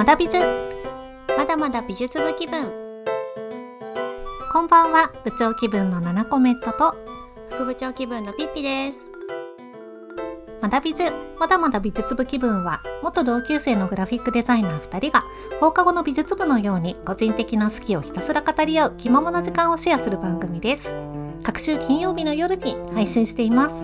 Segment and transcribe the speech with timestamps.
[0.00, 0.38] まだ美術。
[1.36, 2.72] まだまだ美術部気分。
[4.50, 5.12] こんばんは。
[5.26, 6.96] 部長気分のナナコメットと
[7.50, 8.98] 副部長気分のピッピです。
[10.62, 11.12] まだ美術。
[11.38, 15.22] まだまだ美術部気分は元同級生のグラフィックデザイナー2人が
[15.60, 20.96] 放課後の美術部のように個人的な好きをひたすら語り合う気ままな時間をシェアする番組です。
[21.42, 23.74] 各週金曜日の夜に配信しています。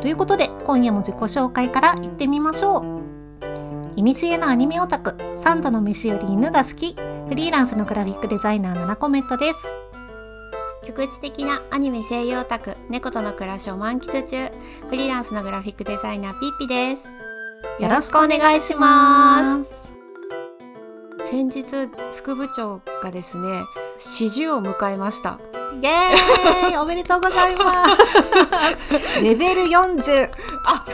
[0.00, 2.95] ということで今夜も自己紹介から行ってみましょう。
[3.96, 5.16] いにしえのアニメオタク。
[5.42, 6.94] 三度の飯より犬が好き。
[7.28, 9.58] フリーランスのグラフィックデザイナーナナコメットです。
[10.86, 12.76] 局地的なアニメ声優オタク。
[12.88, 14.52] 猫との暮らしを満喫中。
[14.88, 17.04] フリーランスのグラフィックデザイナーピッピです。
[17.82, 19.86] よろしくお願いします。
[21.28, 23.64] 先日副部長がですね
[23.98, 25.40] 四十を迎えました
[25.82, 26.76] イエーイ。
[26.78, 27.86] おめでとうございま
[28.74, 29.20] す。
[29.22, 30.30] レベル40
[30.64, 30.84] あ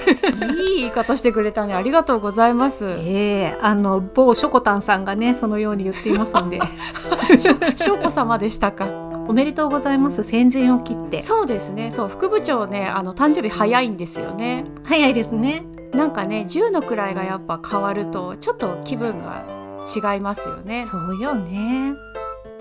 [0.55, 1.75] いい言い方してくれたね。
[1.75, 2.85] ありがとうございます。
[2.99, 6.61] ええあの某ショコタンさんがねそのように言っていますんで。
[7.39, 8.87] しょうこ様でしたか？
[9.29, 10.25] おめでとうございます。
[10.25, 11.23] 先陣を切って。
[11.23, 11.91] そうですね。
[11.91, 14.65] そう副部長ねあの誕生日早いんですよね。
[14.85, 15.65] 早いですね。
[15.93, 19.43] なんかね10の位がやっぱ変わるとちょっと気分が
[20.15, 20.87] 違いますよね。
[20.87, 21.93] そうよね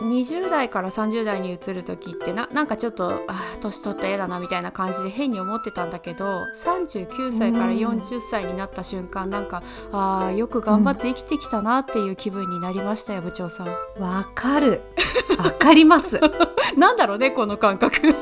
[0.01, 13.67] 20代から30代に移る時ってななんかちょっとあ年取ったら嫌だなみたいな感じで変に思ってたんだけど39歳から40歳になった瞬間、なんかあよく頑張って生きてきたなっていう気分になりましたよ、部長さん。
[13.99, 14.81] わかる。
[15.37, 16.19] わかります。
[16.77, 18.15] なんだろうねこの感覚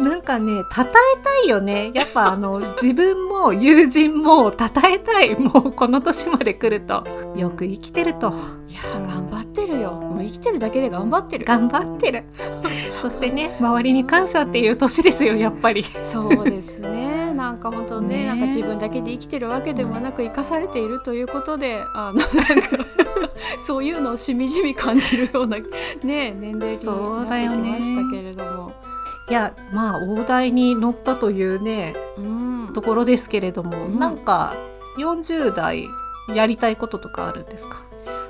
[0.00, 0.86] なんかね称え
[1.22, 1.90] たいよね。
[1.94, 5.38] やっぱあの 自分も友人も称えたい。
[5.38, 7.04] もうこの年まで来ると。
[7.36, 8.32] よく生きてると。
[8.68, 9.92] いや頑張ってるよ。
[9.92, 11.44] もう生きてるだけで頑張ってる。
[11.44, 12.24] 頑張ってる。
[13.02, 15.82] そしてね周りに感謝っていう年ですよやっぱり。
[16.02, 17.32] そうですね。
[17.34, 18.26] なんか本当ねね。
[18.26, 22.84] なんか自分だけで生きてるわけでもなく生かされているということであのなんか
[23.64, 25.64] そういうのをしみじみ感じるようなね
[26.02, 28.85] 年齢になってきそうだよねましたけれども。
[29.28, 32.70] いやまあ大台に乗ったというねうん。
[32.74, 33.98] ところですけれども、うん。
[33.98, 34.54] なんか
[34.98, 35.88] 40代
[36.34, 37.84] やりたいこととかあるんですか？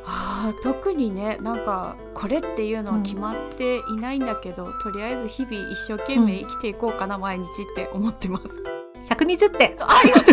[0.09, 8.45] あー特にねなんかこれっていうのは決まっていないんだけど、とりあえず日々一生懸命生きていこうかな、毎日って思ってます。
[9.09, 10.33] 120点ありがと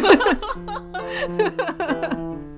[2.18, 2.38] う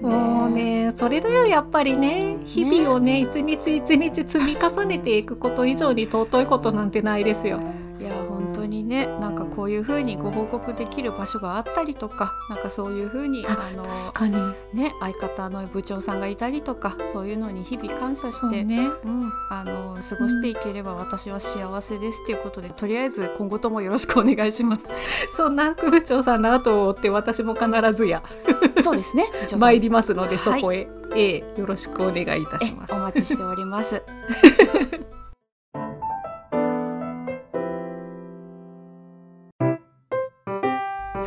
[0.00, 7.60] もうねそれだよやっぱりね日々をね一日一日積み重ねていくこと以上に尊いことなんてないですよ。
[8.00, 13.84] いや本当にねなんかこういう風にご報告できる場所があったりとかなんかそういう風にあの
[14.72, 24.86] ね相方の部長さんがいたりとかそういうのに日々感謝して、そうねうん、あの過ごしていければ私は幸せですっていうことで、とりあえず今後ともよろしくお願いします。
[25.34, 28.22] そんな副部長さんの後を追って私も必ずや
[28.80, 29.26] そうですね。
[29.56, 33.00] 参りますのではいそこへ、ええよろしくお願いいたしますえお。
[33.00, 34.02] 待ちしております。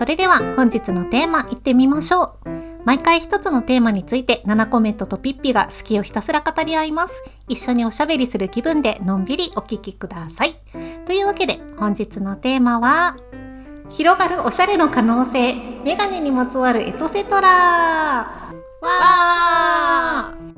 [0.02, 2.50] それでは本日のテーマいってみましょう。
[2.86, 7.24] 毎回一つのテーマについて7コメントとピッピが好きをひたすら語り合います。
[7.48, 10.56] 一緒におしゃべりする気分でのんびりお聞きください。
[11.06, 13.16] というわけで本日のテーマは
[13.90, 15.54] 広がるおしゃれの可能性
[15.86, 18.26] メガネにまつわるエトセトラ
[18.82, 20.51] わー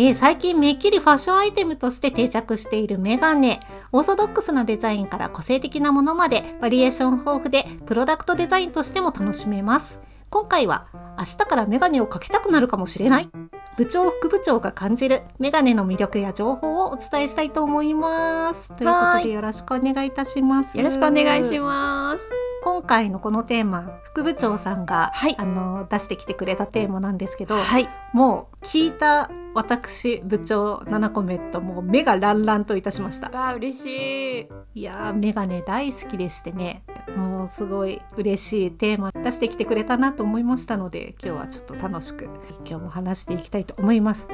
[0.00, 3.60] えー最近めっきりファッションアイテムとして定着しているメガネ。
[3.92, 10.00] オーソドックスなデザインから個性的なものまでバリエーション豊富でプロダクトデザインとしても楽しめます。
[10.30, 10.86] 今回は
[11.18, 13.30] 明日からメガネをかけたくなるかもしれない？
[13.76, 18.68] 部長副部長が感じるメガネの魅力や情報をお伝えしたいと思います。
[18.68, 19.24] ということはい。
[19.24, 20.78] でよろしくお願いいたします。
[20.78, 22.24] よろしくお願いします。
[22.62, 25.36] 今回のこのテーマ副部長さんが、はい。
[25.38, 27.86] あの出してきてくれたテーマなんですけど、はい。
[28.12, 33.30] もう聞いた私部長ナナコメットもう目がランランといたしました。
[33.30, 34.80] わあ嬉しい。
[34.80, 36.84] いやーメガネ大好きでしてね。
[37.16, 42.28] もうすごい嬉しいテーマ出してきてくれたなと思いましたので今日はちょっと楽しく
[42.64, 44.28] 今日も話していきたいと思います。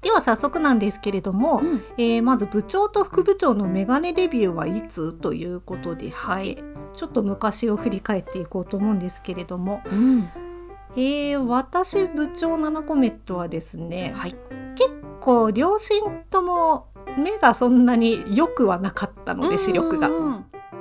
[0.00, 1.82] では早速なんですけれども、うん。
[1.98, 6.56] えーまず部長と副部長のメガネデビューはいつということでして、はい。
[6.92, 10.28] ちょっと昔を振り返っていこうと思うんですけれども、うん。
[10.96, 14.36] えー私部長7コメットはですねはい。
[14.76, 14.90] 結
[15.20, 16.88] 構両親とも
[17.18, 20.10] 目がそんなに良くはなかったので視力が。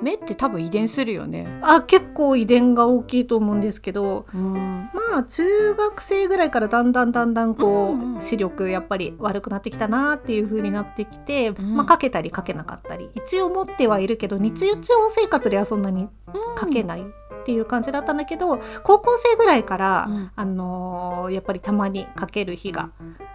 [0.02, 1.60] 目って多分遺伝するよね。
[1.62, 4.90] あ結構遺伝が大きいと思うんですけどうん。
[4.94, 16.10] まあ中学生ぐらいからだんだんだんだんこう、うんうん視力やっぱり悪くなってきたなっていう風になってきて、んまあかけたりかけなかったり一応持ってはいるけど日常生活ではそんなに
[16.56, 17.06] かけない
[17.40, 20.32] っていう感じだったんだけど高校生ぐらいから、うん。
[20.36, 22.90] あのーやっぱりたまにかける日が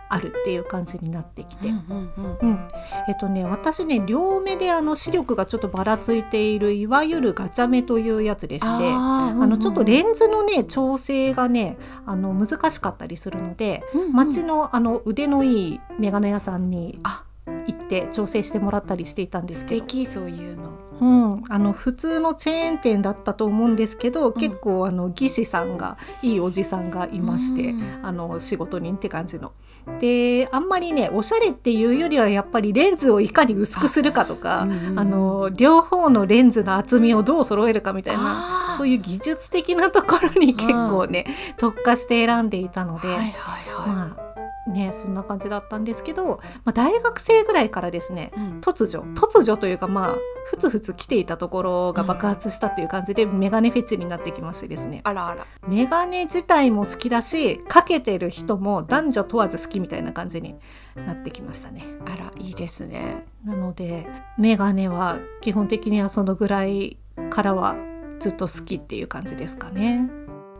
[0.08, 1.68] あるっていう感じになってきて。
[1.68, 2.68] うんうんうんうん、
[3.08, 17.24] えっとね私ね両目であの視力がちょっとばらついているいわゆるガチャ目というやつでしてああのちょっとレンズのね調整がねあの難しかったりするので、街のあの腕のいいメガネ屋さんにあ。
[17.66, 28.00] 行って調整してもらったりしていたんです素けど、敵そういうのうん、あの普通のチェーン店だったと思うんですけど、結構あの技師さんがいいおじさんがいまして、うん。
[28.02, 29.52] あの仕事人って感じの。
[30.00, 35.10] であんまりねおしゃれっていうよりはやっぱりレンズをいかに薄くするかとかあ,、うんうんうん。
[35.10, 41.26] の両方のレンズの厚みをどう揃えるかみたいなそういう技術的なところに結構ね、
[41.58, 43.08] 特化して選んでいたので。
[43.08, 44.33] はいはいはい、まあ
[44.68, 48.60] ねそんな感じだったんですけど、まあ、大学生ぐらいからですねうん。
[48.60, 55.00] 突如突如というかまあふつふつ来ていたところが爆発したっていう感じで、メガネフェチになってきましてですね。
[55.04, 55.46] あらあら。
[55.66, 60.54] メガネ自体も好きだしかけてる人も男女問わず好きみたいな感じに
[60.94, 61.82] なってきましたね。
[62.04, 63.24] あらいいですね。
[63.44, 64.06] なので
[64.38, 66.98] メガネは基本的にはそのぐらい
[67.30, 67.76] からは
[68.20, 70.08] ずっと好きっていう感じですかね。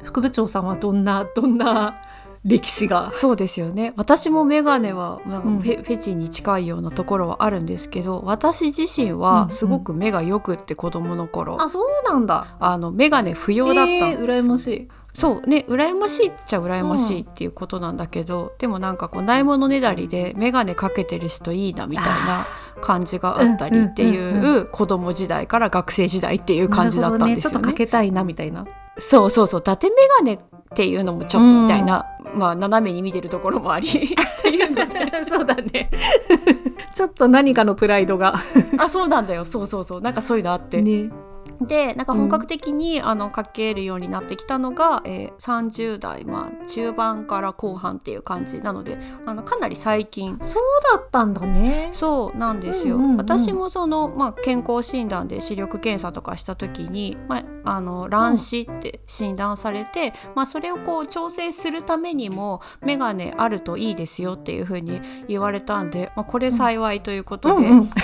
[0.03, 2.03] 副部長さんはどんなどんな
[2.45, 3.11] 歴史が。
[3.15, 3.95] そうですよね。
[3.97, 5.59] 私もメガネはなんかうん。
[5.61, 9.21] フェ,、フェチに近いようなところはあるんですけど私自身うんうん。
[9.21, 12.57] はすごく目がよくって子供の頃、あそうなんだ。
[12.61, 13.83] あのメガネ不要だった。
[13.83, 14.89] の、えー、羨ましい。
[15.15, 15.49] そう。
[15.49, 22.47] ね羨ましいっちゃ羨ましいっていうことなんだけど、でもなんかこうないものねだりで眼鏡かけてる人いいなみたいな
[22.83, 28.67] 感じがあったりっていうんうんう子供時代から学生時代っていう感じだったんですよね、ちょっとかけたいなみたいな
[28.99, 30.39] そうそうそう伊達眼鏡っ
[30.77, 35.25] ていうのもちょっとみたいな、まあ斜めに見てるところもあり っていうので。
[35.25, 35.91] そうだね。
[36.95, 38.35] ちょっと何かのプライドが。
[38.79, 39.45] あそうなんだよ。
[39.45, 40.01] そうそうそう。
[40.01, 41.09] なんかそういうのあって、ね
[41.67, 50.39] でなんか本格的に、あのかけるようになってきたのが、えー30代、まあ、中盤から後半っていう感じなのであのかなり最近。
[50.41, 50.63] そう
[50.93, 51.91] だったんだね。
[51.93, 53.17] そうなんですよ、うんうんうん。
[53.17, 67.67] 私もその、まあ、健康診断で視力検査とかした時に、まあ、あの乱視って診断されて、まあ、それをこう調整するためにも眼鏡あるといいですよっていうふうに言われたんで、まあ、これ幸いということで。
[67.67, 67.91] うんうん。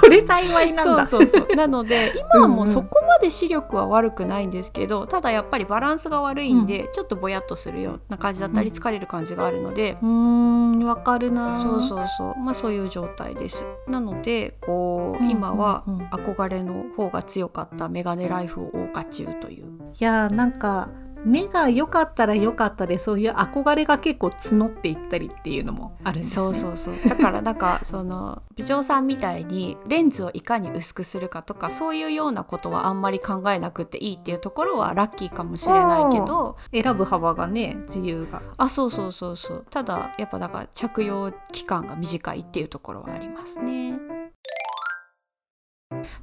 [0.00, 1.06] これ幸いなんだ。
[1.06, 1.56] そうそうそう。
[1.56, 2.68] なので今はもううん。
[2.68, 11.56] うんそこまで視力は悪くないんですけどただやっぱりバランスが悪いんで、ちょっとぼやっとするような感じだったりうん疲れる感じがあるので、うーんわかるな。
[11.56, 12.36] そうそうそう。
[12.38, 13.66] まあそういう状態です。
[13.88, 15.94] なのでこう、うん今はうん。
[15.98, 19.66] うん憧れの方が強かったメガネライフを謳歌中という。
[19.98, 20.88] いやーなんか
[21.24, 26.34] 目が良かったら良かったでそういう憧れが結構募っていったりっていうのもあるんですね。
[26.34, 26.94] そうそうそう。
[27.08, 36.56] だからなんかその美女さんみたいにレンズをいかに薄くするかとかそういうようなことはあんまり考えなくていいっていうところはラッキーかもしれないけど。
[36.72, 38.42] 選ぶ幅がね自由が。
[38.56, 39.66] あそうそうそうそう。
[39.70, 43.98] ただやっぱだから着用期間が短いっていうところはありますね。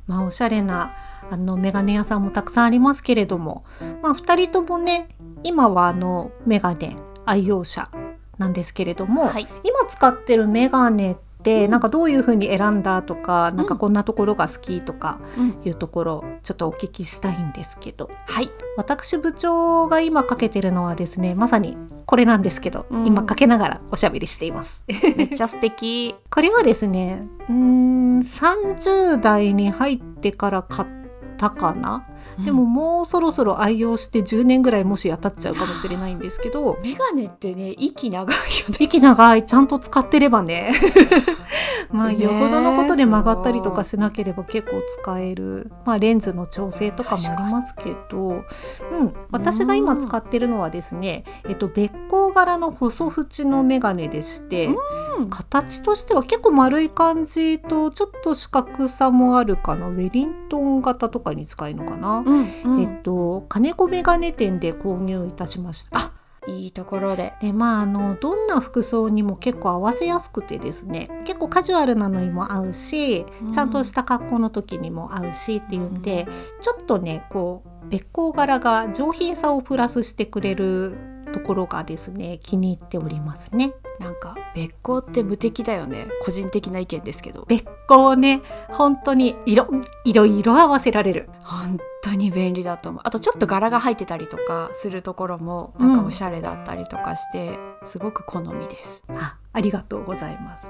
[0.08, 0.96] まあおしゃれな
[1.30, 3.66] あのメガネ屋さんもたくさんありますけれども、
[4.02, 5.10] まあ、2人ともね
[5.44, 6.96] 今はあのメガネ
[7.26, 7.90] 愛用者
[8.38, 9.48] なんですけれども、はい。
[9.64, 15.62] 今使ってるメガネってなんかどういう風に選んだとか、なんかこんなところが好きとかうん。
[15.63, 18.51] いうところちょっとお聞きしたいんですけどはい。
[18.78, 24.84] 私部長が今かけてるのはですねまさにこれなんですけど、うん今かけながらおしゃべりしています。
[24.88, 30.88] めっちゃ素敵 これはですねうーん30代に入ってから買っ
[31.38, 32.06] たかな、
[32.39, 36.77] でももうそろそろ愛用して10年ぐらいもし当たっちゃうかもしれないんですけど。
[36.84, 38.75] メガネってね息長いよね。
[38.80, 39.46] 息長い。
[39.46, 40.74] ちゃんと使ってればね。
[41.92, 48.44] まあねよほどのことで曲がったりとかしなければ結構使える、まあ、レンズの調整とかもありますけど、うん、
[49.32, 54.68] 私が今使ってるのはですね、えっと、べっ甲柄の細縁のメガネでして、
[55.18, 55.30] うん。
[55.30, 59.88] 形としては結構丸い感じとちょっと四角さもあるかな。
[59.88, 66.12] ウェリントン型とかに近いのかな、うんうんえっと金子メガネ店で購入いたしました。
[66.48, 67.34] いいところで。
[67.41, 76.27] でまああのどんな服装にも結構合わせやすくてですね結構カジュアルなのにも合うし、うんちゃんとした格好の時にも合うしっていうんで、
[76.62, 80.96] ちょっとねこうべっ甲柄が上品さをプラスしてくれる
[81.32, 83.74] ところがですね気に入っておりますね。
[84.00, 89.70] なんか別行って無敵だよね個人的な意見ですけどべっ甲ね本当に色
[90.03, 91.29] いろいろ合わせられる。
[91.44, 93.02] 本当に便利だと思う。
[93.04, 99.04] あとちょっと柄が入ってたりとかするところもなんかおしゃれだったりとかして、すごく好みです。
[99.10, 100.68] あありがとうございます。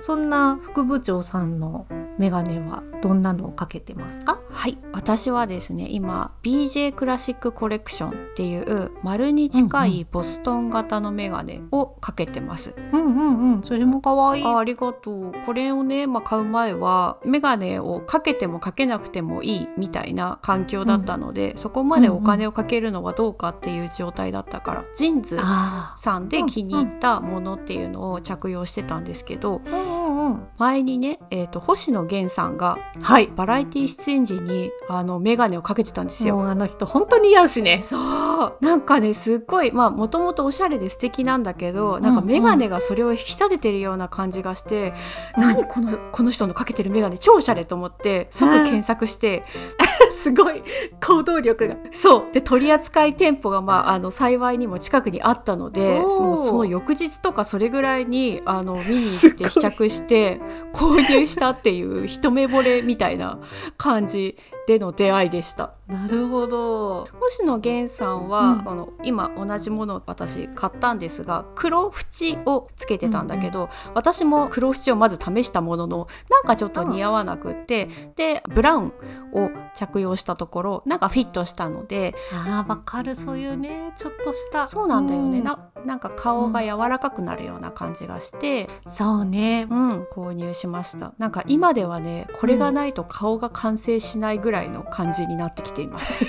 [0.00, 1.86] そんな副部長さんの
[2.18, 4.40] メガネはどんなのをかけてますか？
[4.50, 4.78] はい。
[4.92, 13.62] 私はですね今 BJ クラシックコレクションっていう丸に近いボストン型のメガネをかけてます、うんうんうん。
[13.62, 15.32] それも可愛いあありがとう。
[15.44, 33.26] これをね、まあ、買う前はメガネをかけてもかけなくてもいいみたいな環境だったので、そこまでお金をかけるのはどうかっていう状態だったから、ジーンズあさんで気に入ったものっていうのを着用してたんですけどーうんうんうん前にね、えー、と星野源さんがはい。
[33.26, 36.40] バラエティ出演時にあのメガネをかけてたんですよ。
[36.42, 37.80] あの人本当に似合うしね。
[37.82, 38.56] そう。
[38.60, 44.94] なんかねすっごいまあもともとおしゃれで素敵なんだけどなんかメガネがそれを引き立ててるような感じがして、
[45.36, 49.44] うん何このこの人のかけてるメガネ超おしゃれと思って即検索して、
[50.16, 50.62] すごい。
[51.04, 51.76] 行動力が。
[51.90, 52.32] そう。
[52.32, 56.22] で取り扱い店舗が、まあ、あの幸いにも近くにあったのでおー。
[56.22, 60.40] もうその翌日とかそれぐらいにあの見に行って試着してて
[60.72, 63.38] 購入したっていう一目惚れみたいな
[63.76, 65.74] 感じでの出会いでした。
[65.86, 67.06] なるほど。
[67.20, 68.68] 星野源さんは、うん。
[68.68, 78.92] あの今同じものを私買ったんですが黒縁をつけてたんだけど、私も黒縁をまず試したもののなんかちょっと似合わなくって、でブラウン
[79.32, 83.14] を着用したところなんかフィットしたのであーわかる。
[83.14, 84.66] そういうねちょっとした。
[84.66, 85.44] そうなんだよね、うん。
[85.44, 89.66] ななんか顔が柔らかくなるような感じがして、そうね。
[89.68, 91.12] うん、購入しました。
[91.18, 96.26] なんか今ではねこれがないと顔が完成しないぐらいの感じになってきています、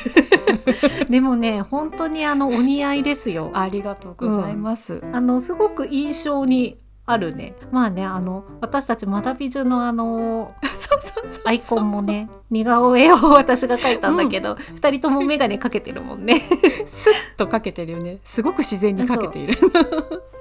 [1.09, 3.51] でもね本当にあのお似合いですよ。
[3.53, 7.55] ありがとうございます、あのすごく印象にあるね。
[7.71, 10.53] まあねあの私たちまだ美女のあの
[11.45, 16.41] アイコンもね似顔絵を 私が描いたんだけど、二人とも眼鏡かけてるもんね。
[16.85, 18.19] スッとかけてるよね。
[18.23, 19.57] すごく自然にかけている。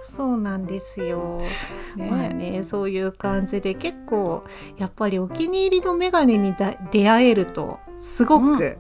[0.04, 0.34] そう。
[0.44, 1.42] なんですよ、
[1.96, 4.44] ねまあねそういう感じで結構
[4.76, 8.78] やっぱりお気に入りの眼鏡にだ出会えるとすごく、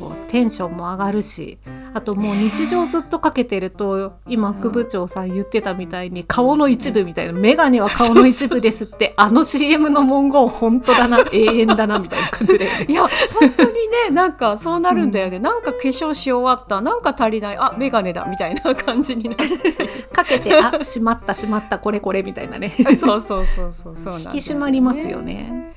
[0.00, 1.58] こうテンションも上がるし
[1.92, 12.68] あともう日常ずっとかけてると、今副部長さん言ってたみたいに顔の一部みたいな眼鏡は顔の一部ですってあの CM の文言本当だな永遠だなみたいな感じで。
[12.88, 19.48] いや本当にねなんかそうなるんだよね、なんか化粧し終わったなんか足りないあ眼鏡だみたいな感じになって。
[20.14, 22.72] かけてあしまったしまったこれこれみたいなね。
[22.98, 25.74] そうそうそうそうそうなん引き締まりますよね。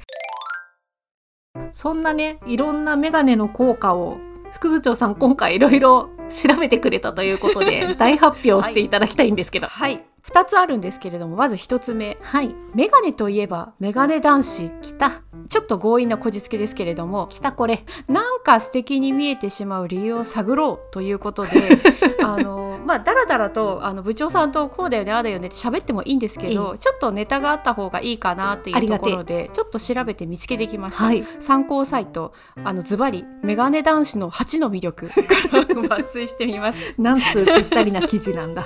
[1.72, 4.18] そんなねいろんなメガネの効果を
[4.52, 9.68] 副部長さん今回いろいろ調べてくれたということで大発表していただきたいんですけど。
[9.68, 10.04] はい。
[10.24, 12.18] 2つあるんですけれどもまず1つ目。
[12.22, 14.70] はい、メガネといえばメガネ男子。
[14.82, 15.22] 来た。
[15.50, 17.28] ちょっと強引なこじつけですけれども。
[17.28, 17.86] 来たこれ。
[18.08, 21.50] なんか素敵に見えてしまう理由を探ろうということで
[22.24, 31.24] あのまあだらだらとあの部長さんとこうだよねああだよねって喋ってもいいんですけどちょっとネタがあった方がいいかなっていうところでちょっと調べて見つけてきました、はい。
[31.40, 35.14] 参考サイトあのズバリメガネ男子の8の魅力か
[35.52, 38.64] ら抜粋してみまし なんつうぴったりな記事なんだ。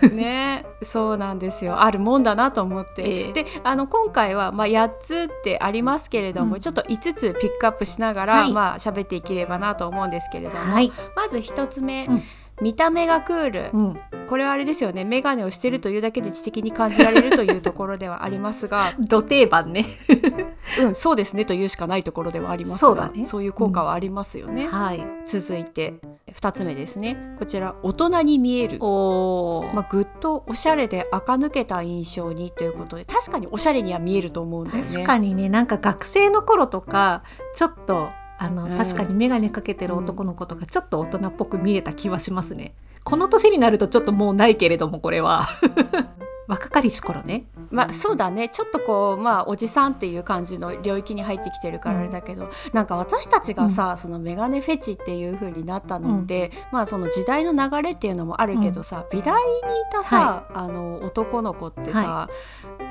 [0.00, 1.82] た ねそうなんですよ。
[1.82, 3.32] あるもんだなと思って、ええ。
[3.32, 6.60] であの今回は、まあ、8つってありますけれども、うん。
[6.60, 8.52] ちょっと5つピックアップしながら、はい。
[8.52, 10.92] まあ喋っていければなと思うんですけれども、はい。
[11.16, 12.22] まず一つ目、うん
[12.60, 14.00] 見た目がクール、うん。
[14.26, 15.04] これはあれですよね。
[15.04, 18.92] 眼鏡をしてるというだけで知的に感じられるというところではありますが。
[19.00, 19.86] 土定番ね。
[20.80, 21.44] うんそうですね。
[21.44, 22.88] というしかないところではありますが。
[22.88, 23.24] そうだね。
[23.24, 25.04] そういう効果はありますよね、はい。
[25.24, 25.94] 続いて
[26.32, 27.36] 2つ目ですね。
[27.38, 28.78] こちら大人に見える。
[28.80, 34.90] おお、まあ、ぐっとおしゃれで垢抜けた印象にということで確かにおしゃれには見えると思うんだよね。
[34.90, 35.48] 確かにね。
[35.48, 37.22] なんか学生の頃とか
[37.54, 38.78] ちょっとあの、うん。
[38.78, 42.74] 確かに眼鏡かけてる男の子とかちょっと大人っぽく見えた気はしますね。
[43.04, 45.44] この年になるとちょっともうないけれどもこれは。
[46.46, 47.44] 若かりし頃ね。
[47.70, 48.50] まあそうだね。
[48.50, 59.42] ちょっとこうまあおじさんっていう感じの領域に入ってきてるからあれだけど、なんか私たちがさ、そのメガネフェチっていう風になったのって、まあその時代の流れっていうのもあるけどさ、美大にい
[59.90, 62.28] たさ、あの男の子ってさ、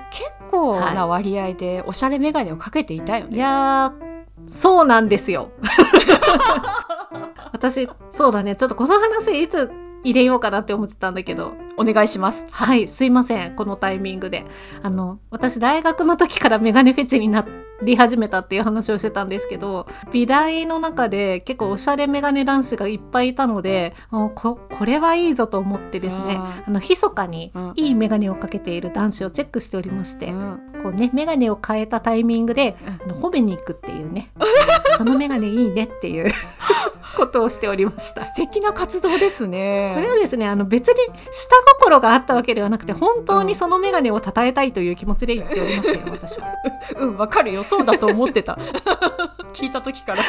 [0.10, 3.38] 結構な割合でおしゃれメガネをかけていたよいね。
[3.38, 4.13] やー
[4.48, 5.52] そうなんですよ。
[7.52, 9.72] 私そうだねちょっとこの話いつ
[10.04, 12.46] 入れようかなって思ってたんだけどお願いします。
[12.52, 14.46] はいすいませんこのタイミングで
[14.82, 17.46] あの私大学の時からメガネフェチにな
[17.86, 27.74] り始めたっていう話をしてたんですけど美大の中で結構おしゃれメガネ男子がいっぱいいたのでここれはいいぞと思ってですねああの密かにうん。
[27.76, 30.60] いいメガネをかけている男子をチェックしておりまして、うん。
[30.82, 33.12] こうねメガネを変えたタイミングでうん。
[33.12, 34.32] あの褒めに行くっていうね。
[34.98, 36.32] そのメガネいいねっていう
[37.18, 38.24] ことをしておりました。
[38.24, 39.92] 素敵な活動ですね。
[39.96, 40.96] これはですねあの別に
[41.32, 46.48] 下心があったわけではなくて本当にそのメガネを称えたいという気持ちで言っておりましたよ私は。
[46.98, 48.58] うんわかるよそうだと思ってた。
[49.54, 50.22] 聞いた時から。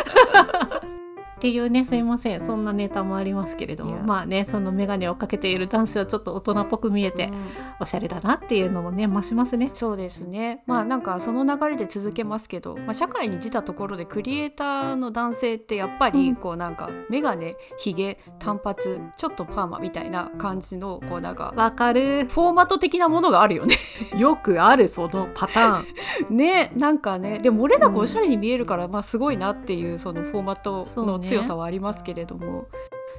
[1.45, 2.47] っていうねすいません。
[2.47, 3.99] そんなネタもありますけれども。
[3.99, 7.35] まあねその眼鏡をかけている男子はちょっと大人っぽく見えて、うん。
[7.81, 9.71] おしゃれだなっていうのもね増しますね。
[9.75, 10.63] そうですね。
[10.67, 16.13] まあなんかその流れで続けますけど、まあ、社会に出たところでクリエイターの男性ってやっぱうん。
[16.15, 18.79] りこうなんか眼鏡ひげ短髪
[19.15, 22.25] ちょっとパーマみたいな感じのこうなんかわかる。
[22.25, 23.77] フォーマット的なものがあるよね。
[24.17, 25.85] よくあるそのパターン。
[26.35, 27.39] ねなんかね。
[27.39, 32.69] でも漏れなくおしゃれに見えるから、まあすごいなっていうそのフォーマットの強さはありますけれども、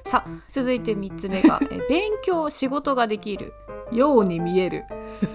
[0.06, 3.54] さあ続いて3つ目が え勉強仕事ができる。
[3.92, 4.84] ように見える。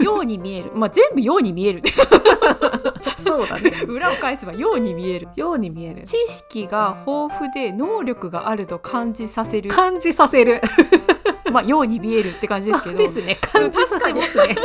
[0.00, 0.72] ように見える。
[0.74, 1.82] まあ全部ように見える。
[3.24, 3.70] そうだね。
[3.86, 5.28] 裏を返せばように見える。
[5.36, 6.02] ように見える。
[6.02, 9.70] 知識が豊富で能力があると感じさせる。
[9.70, 10.60] 感じさせる。
[11.52, 12.96] まあように見えるって感じですけど。
[12.96, 13.36] そうですね。
[13.40, 14.56] 感じさせますね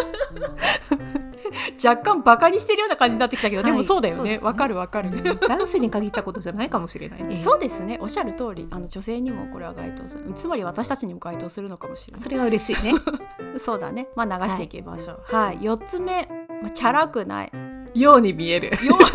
[1.83, 4.37] 若干バカにしてるような感じになってきたけど、でもはいそうだよね。
[4.37, 4.39] ね。
[4.41, 5.11] わかるわかる、
[5.47, 7.37] 男子に限ったことじゃないかもしれないね。
[7.37, 7.97] そうですね。
[8.01, 10.31] おっしゃる通りあの女性にもこれは該当する。
[10.33, 12.21] つまり私たちにも該当するのかもしれない。
[12.21, 12.93] それは嬉しいね。
[13.57, 14.07] そうだね。
[14.15, 15.35] まあ流していきましょう。
[15.35, 16.27] はい、四つ目、
[16.61, 17.51] まあ、チャラくない
[17.95, 18.69] ように見える。
[18.85, 18.97] よ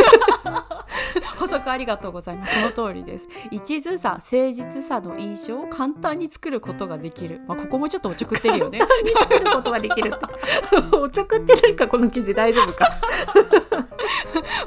[1.39, 2.61] 補足ありがとうございます。
[2.61, 3.29] その通りです。
[3.51, 7.41] 一途さ誠実さの印象を簡単に作ることができる。
[7.47, 8.81] まあここもちょっとおちょくってるよね。
[9.21, 10.13] 作ることができる
[10.93, 12.87] おちょくってないかこの記事大丈夫か。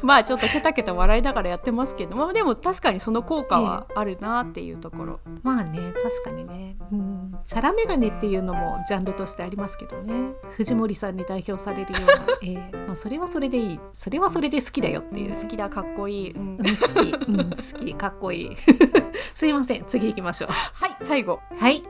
[0.02, 10.34] まあちょっとケタケタ笑いながらやってますけど、まあ、でも確かにその効果はあるなっていうところ、まあね確かにね、うん、チャラメガネっていうのもジャンルとしてありますけどね。
[10.50, 16.42] 藤森さんに代表されるような、えーまあ、それはそれでいいそれはそれで好きだよっていう、好きだかっこいい、うん。
[16.42, 17.96] うん、好き、うん、好き。
[17.96, 18.58] かっこいい。
[19.34, 20.50] すいません次行きましょう。
[20.52, 21.82] はい最後、はい。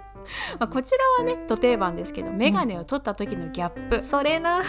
[0.60, 4.62] まあ、こちらはねド定番ですけど眼鏡を取った時のギャップ、それな。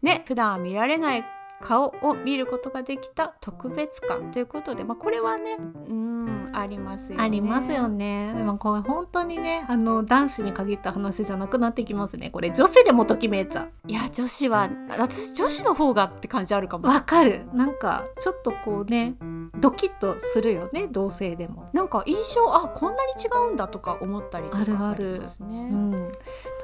[0.00, 1.24] ね普段は見られない
[1.60, 5.56] 顔を見ることができた特別感ということで、まあ、これはね
[5.88, 7.24] うんありますよね。
[7.24, 8.32] ありますよね。
[8.32, 12.30] まあこれ本当にねあの男子に限った話じゃなくなってきますね。
[12.30, 16.80] これ女子でもときめいちゃいや女子は私女子の方がって感じあるかう。
[16.80, 17.42] もわかる。
[17.52, 19.16] なんかちょっとこうね
[19.58, 21.68] ドキッとするよね同性でも。
[21.72, 25.68] なんか印象あこんなに違うんだとか思ったりとかあるあるりますね。
[25.72, 26.12] うん、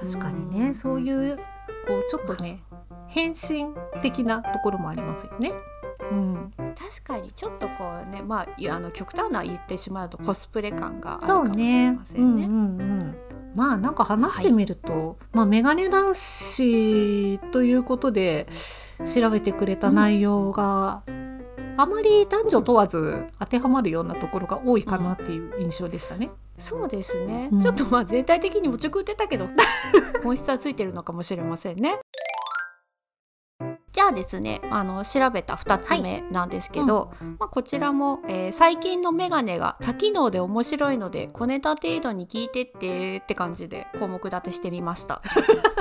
[0.01, 1.37] 確かにね、うんそういう
[1.87, 2.62] こうちょっとね
[3.14, 3.72] 変身
[4.03, 5.53] 的なところもありますよね。
[6.11, 12.44] うん、確かにちょっとこうねまああの極端な言ってしまうとコスプレ感があるかもしれねませうんんね。
[12.44, 13.16] うんうん。
[13.55, 18.48] まあなんか話してみると、まあメガネ男子ということで
[19.05, 21.03] 調べてくれた内容が、
[21.77, 26.31] あまり男女問わず当てはまるようなところが多いかなっていう印象でしたね。
[26.59, 29.48] そうですね、うんちょっとまあ全体的におちょくってたけど
[30.22, 32.00] 本質はついてるのかもしれませんね。
[33.95, 45.23] じゃあですねあの調べた2つ目なんですけど、まあ、こちらも、えー最近のメガネが多機能で面白いので小ネタ程度に聞いてってって感じで項目立てしてみました。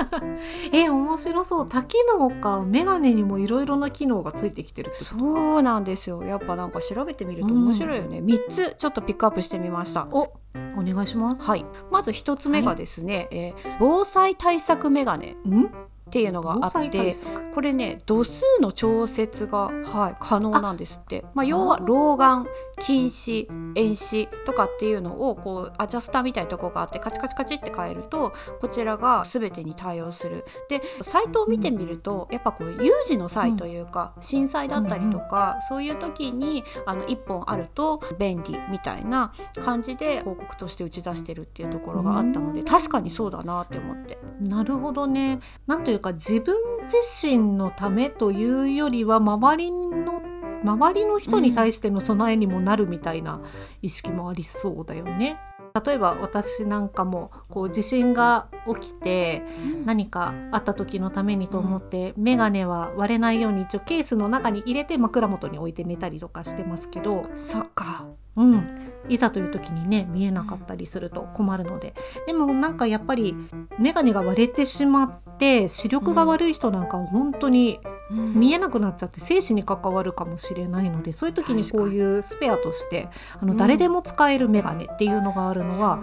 [0.72, 1.68] え面白そう。
[1.68, 5.04] 多機能かメガネにもいろいろな機能がついてきてるって。
[5.04, 5.16] そ
[5.58, 6.22] うなんですよ。
[6.22, 10.06] やっぱなんか調べてみると面白いよね、3つちょっとピックアップしてみました。
[10.12, 10.32] お
[10.76, 11.42] お願いします。
[11.42, 15.36] はい、まず1つ目がですね、えー防災対策メガネ。
[15.46, 15.70] ん？
[16.08, 17.12] っていうのがあって。
[17.54, 22.46] これね度数の調節が、はい、可能なんですってまあ、要は老眼
[22.80, 39.32] 近視遠視とかっていうのをこうアジャスターみたいなとこがあってカチカチカチって変えるとこちらが全てに対応するでサイトを見てみると、やっぱこう有事の際というか、震災だったりとか、そういう時にあの1本あると便利みたいな
[39.64, 44.18] 感じで広告として打ち出してるっていうところがあったので、うん確かにそうだなって思って。
[44.40, 45.38] なるほどね。
[45.66, 46.54] なんというか自分
[46.84, 50.22] 自身のためというよりは周りの
[50.64, 53.40] 周りの人に対しての備えにもなるみたいな
[53.82, 55.38] 意識もありそうだよね。
[55.84, 58.46] 例えば私なんかもこう地震が
[58.80, 59.42] 起きて
[59.84, 71.94] 何かあった時のためにと思って、眼鏡は割れないように一応ケースの中に入れて枕元に置いて寝たりとかしてますけど、そっかうん、いざという時にね見えなかったりすると困るので。
[72.26, 73.36] でもなんかやっぱり
[73.78, 83.08] 眼鏡が割れてしまって視力が悪い人なんかは本当に見えなくなっちゃって生死に関わるかもしれないのでそういう時にこういうスペアとして
[83.40, 83.56] あのうん。
[83.56, 86.02] 誰でも使える眼鏡っていうのがあるのは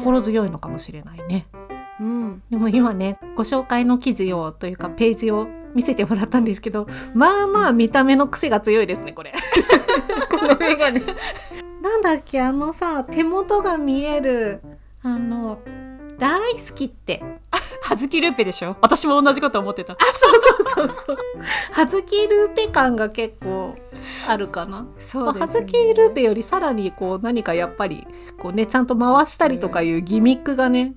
[0.00, 1.46] 心強いのかもしれないね。
[2.00, 9.32] うん、でも今ねご紹介の記事をというかページを見せてもらったんですけどまあまあ見た目の癖が強いですねこれ。
[10.30, 11.00] この眼鏡
[11.82, 14.60] なんだっけあのさ手元が見える
[15.02, 15.58] あの
[16.18, 17.22] 大好きって。
[17.82, 18.76] はずきルーペでしょ？
[18.82, 19.96] 私も同じこと思ってた。
[19.98, 20.32] そう
[20.76, 21.16] そうそうそう。
[21.72, 23.74] はずきルーペ感が結構
[24.28, 24.86] あるかな。
[25.00, 28.06] そうまあはずきルーペよりさらにこう何かやっぱり
[28.38, 30.92] こうねちゃんと回したりとかいうギミックがね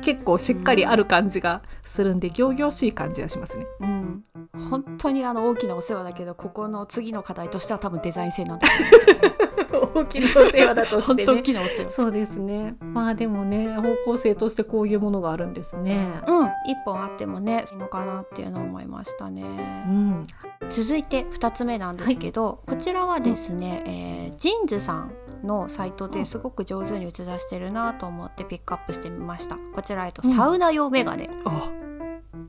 [0.00, 3.66] 結構しっかりある感じがするんで仰々しい感じがしますね。
[3.80, 4.24] うん
[4.70, 8.66] 本当にあの大きなお世話だけどここの次の課題としては多分デザイン性なんだ
[9.94, 12.76] 大きなお世話だと本当大きなお世話そうですね。
[12.80, 16.06] まあでもね方向性としてこういうものがあるんですね。
[16.26, 19.42] うん一本あってもねいいのかなっていうのを思いましたね
[19.88, 20.24] うん。
[20.70, 25.12] 続いて2つ目なんですけど、こちらはですね、えージーンズさん
[25.44, 29.56] のサイトですごく上手に打ち出してるなと思ってピックアップしてみました。
[29.74, 30.34] こちら、えっと、うん。
[30.34, 31.88] サウナ用メガネ、お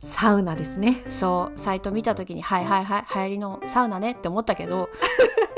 [0.05, 1.03] サウナですね。
[1.09, 4.89] そうサイト見た時にはいはいはい流行りのサウナねって思ったけど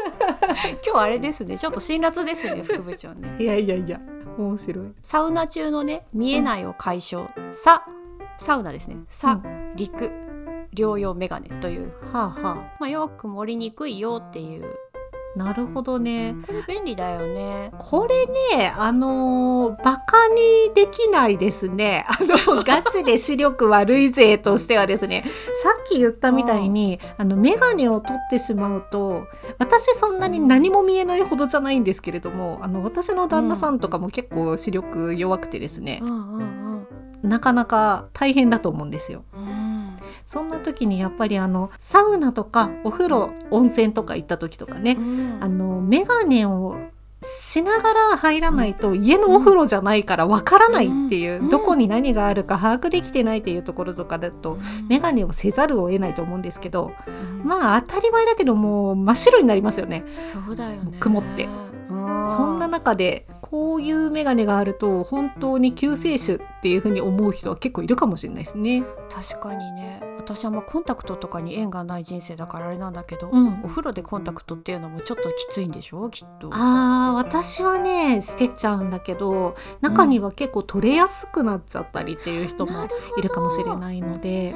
[0.86, 1.58] 今日あれですね。
[1.58, 3.36] ちょっと辛辣ですね副部長ね。
[3.40, 4.00] いやいやいや
[4.38, 4.94] 面白い。
[5.02, 7.86] サウナ中のね見えないを解消、さ
[8.38, 8.98] サウナですね。
[9.10, 9.40] さ、
[9.76, 10.12] 陸
[10.74, 14.91] 療養メガネという、はあはまあ、よく盛りにくいよっていうあ。
[15.36, 16.36] なるほどね。
[16.46, 18.26] これ便利だよねこれ
[18.58, 22.06] ね、あのーバカにできないですね。
[22.08, 25.24] あの、 ガチで視力悪い勢としてはですね、
[25.64, 29.24] さっき言ったみたいに、あの、メガネを取ってしまうと、
[29.60, 36.44] 私そんなに何も見えないほどじゃないんですけれども、あの、私の旦那さんとかも結構視力弱くてですねう、んうんう
[36.80, 36.88] ん
[37.24, 39.24] なかなか大変だと思うんですよ。
[39.34, 39.61] うん
[40.26, 44.98] そんな時にやっぱりあの、サウナとかお風呂、温泉とか行った時とかね、
[45.40, 46.78] あのメガネを
[47.24, 51.50] しながら入らないと家のお風呂じゃないからわからないっていう、うん。
[51.50, 54.58] どこに何があるか把握できてないっていうところとかだと、
[54.90, 57.48] メガネをせざるを得ないと思うんですけどうん。
[57.48, 60.04] まあ当たり前だけどもう真っ白になりますよね。
[60.18, 60.98] そうだよね。
[61.00, 61.48] 曇って。
[61.90, 62.32] うん。
[62.32, 68.84] そんな中でこういうメガネがあると本当に救世主っていうふうに思う人は結構いるかもしれないですね。
[69.10, 70.02] 確かにね。
[70.18, 73.62] 私はまあコンタクトとかに縁がない人生だからあれなんだけど、うん。
[73.64, 76.10] お風呂でコンタクトっていうのもちょっときついんでしょ？
[76.10, 76.50] きっと。
[76.54, 82.72] あー私はね捨てちゃうんだけど中には結構取れやすくなっちゃったりっていう人も
[83.18, 84.52] いるかもしれないので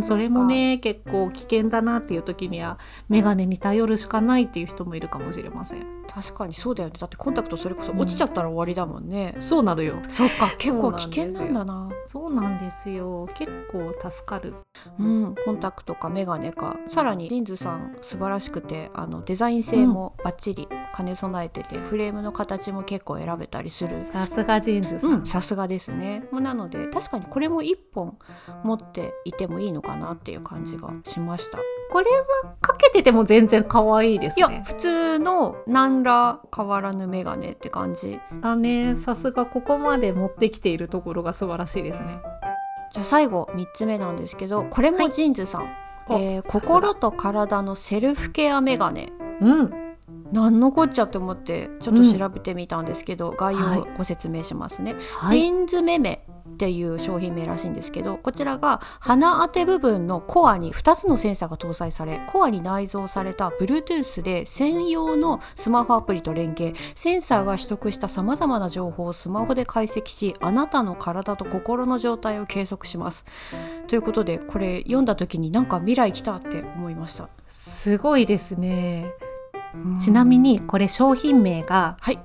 [0.00, 2.78] それもね結構危険だなっていう時には
[3.10, 5.86] 眼鏡に頼るしかないっていう人もいるかもしれません。
[6.08, 6.94] 確かにそうだよね。
[6.98, 9.96] だってコンタクトそれこそ落ちちゃったら終わりだもんね、そうなのよ。
[10.08, 11.90] そっか 結構危険なんだな。
[12.06, 13.28] そうなんですよ。
[13.34, 14.54] 結構助かる。
[14.98, 16.76] うん、コンタクトかメガネか。
[16.86, 24.08] さらに JINS さん素晴らしくてあのデザイン性もバッチリ兼ね備えてて、フレームの形も結構選べたりする。
[24.12, 26.26] さすが JINS さん、うんさすがですね。
[26.30, 28.18] もうなので確かにこれも1本
[28.62, 31.58] 持っていてもいいのかなっていう感じがしました
[31.90, 34.46] これはかけてても全然可愛いですね。
[34.48, 38.20] いや普通の何ら変わらぬメガネって感じ。
[38.40, 38.96] だね。
[38.96, 42.20] さすがここまで持ってきているところが素晴らしいですね。
[42.92, 45.68] じゃあ最後3つ目なんですけどこれもジーンズさん、
[46.08, 49.12] おえー心と体のセルフケアメガネ。
[49.40, 49.88] うん。
[50.32, 54.94] なんのこっちゃって思ってちょっと調べてみたんですけど、概要をご説明しますね。
[55.16, 55.38] はい。
[55.38, 56.24] ジーンズメメ
[56.58, 73.24] っていう商品名らしいんですけどこちらが鼻当て部分のコアに2つのセンサーが搭載されコアに内蔵された Bluetooth で専用のスマホアプリと連携センサーが取得したさまざまな情報をスマホで解析しあなたの体と心の状態を計測します。
[73.86, 77.28] ということでこれ読んだ時になんか未来来たって思いました。
[77.48, 79.12] すごいですね
[80.00, 82.18] ちなみにこれ商品名がはい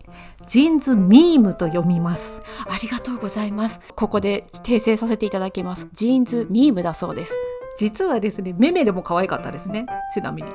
[0.47, 3.79] JINS MEME と読みますありがとうございます。
[3.95, 5.87] ここで訂正させていただきます。
[5.93, 7.33] JINS MEME だそうです。
[7.77, 10.49] 実はですねメメでも可愛かったですねちなみに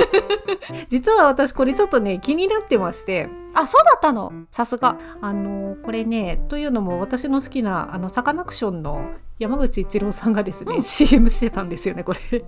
[0.88, 4.32] 実は私これちょっとね気になってましてあ、そうだったの？
[4.50, 4.96] さすが。
[5.20, 12.44] あのこれねというのも私の好きなあのサカナクションの山口一郎さんがですね、うん CM してたんですよねこれ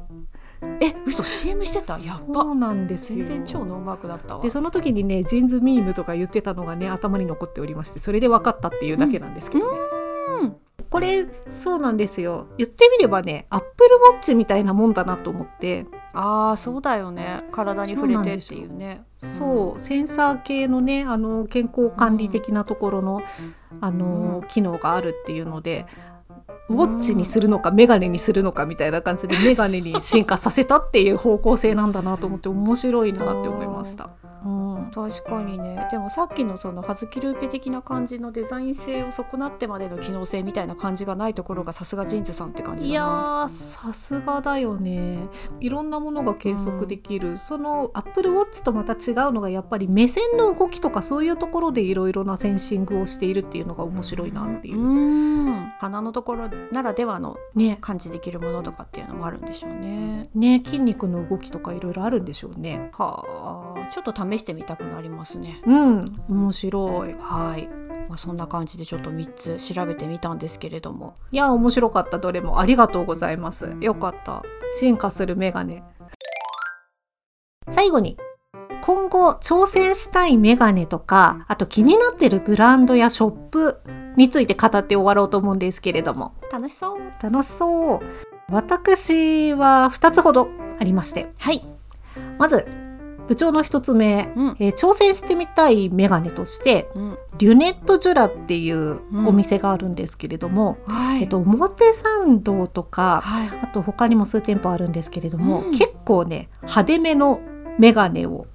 [0.81, 1.99] え、嘘 CM してた？
[1.99, 2.43] やっば。
[2.43, 4.51] そうなんですよ全然超ノーマークだったわで。
[4.51, 9.79] その時にね JINS MEME とか言ってたのがね頭に残っておりましてそれで分かったっていうだけなんですけどね、
[10.41, 10.57] うん
[10.91, 17.45] これそうなんですよ言ってみればねアップルウォッチみたいなもんだなと思ってああ、そうだよね。
[17.51, 19.03] 体に触れてっていうね。
[19.17, 23.23] そうセンサー系のねあの健康管理的なところの、
[23.81, 25.87] あのうん機能があるっていうので
[26.73, 34.11] ウォッチにするのかメガネにするのかみたいな感じでメガネに進化させたっていう方向性なんだなと思って面白いなって思いました。
[34.45, 34.91] うん。
[34.93, 35.87] 確かにね。
[35.91, 45.29] でもさっきのそのハズキルーペ的な感じのデザイン性を損なってまでの機能性みたいな感じがないところがさすがジーンズさんって感じいやさすがだよね。
[45.61, 54.79] いろんなものが計測できる、そのアップルウォッチとまた違うのがやっぱり目線の動きとかそういうところでいろいろなセンシングをしているっていうのが面白いなっていう。
[54.79, 55.73] う、ん。
[55.79, 60.29] 鼻のところならではのね感知できるものとかっていうのもあるんでしょうね。
[60.35, 62.91] ね筋肉の動きとかいろいろあるんでしょうね。
[62.93, 63.25] は
[63.77, 63.89] あ。
[63.93, 65.61] ちょっと試してみたくなりますね。
[65.67, 67.69] うん面白いはい、
[68.09, 74.43] まあ、そんな感じでちょっと3つ調べてみたんですけれどもいや面白かったどれもありがとうございますよかった。
[74.75, 75.83] 進化するメガネ
[77.71, 78.17] 最後に
[78.83, 83.81] 今後挑戦したいメガネとかあと気になってるブランドやショップ
[84.17, 87.01] について語って終わろうと思うんですけれども楽しそう。
[87.23, 88.01] 楽しそう
[88.51, 91.65] 私は2つほどありましてはい。
[92.39, 92.67] まず
[93.29, 97.19] 部長の1つ目、うんえー挑戦してみたいメガネとしてうん。
[97.39, 101.23] リュネット・ジュラっていうお店があるんですけれども、はい。
[101.23, 103.49] えっと、表参道とかはい。
[103.63, 107.41] あと他にも数店舗あるんですけれども、うん結構ね派手めの
[107.79, 108.47] メガネを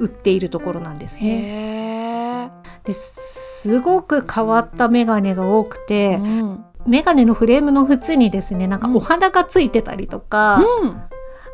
[0.00, 2.50] 売っているところなんですへね。
[2.50, 2.50] え。
[2.84, 6.64] ですごく変わったメガネが多くて、うん。
[6.86, 11.02] メガネのフレームの縁にですねなんかうんお花がついてたりとか、うん。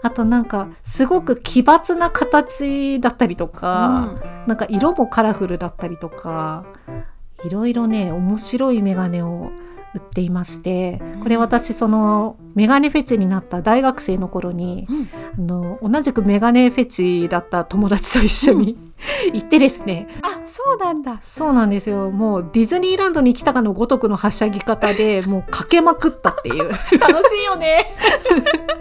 [0.03, 6.65] あとなんかすごく奇抜な形だったりとか、なんか色もカラフルだったりとか
[7.45, 9.53] いろいろね面白いメガネを
[9.95, 15.09] 売っていましてこれ私そのメガネフェチになった大学生の頃にうん。
[15.13, 18.77] あの同じくメガネフェチだった友達と一緒に
[19.33, 21.19] 行ってですねあ、そうなんだ。
[21.23, 27.87] そうなんですよもうディズニーランドに来たかのごとくのはしゃぎ方でもうかけまくったっていう 楽しいよね。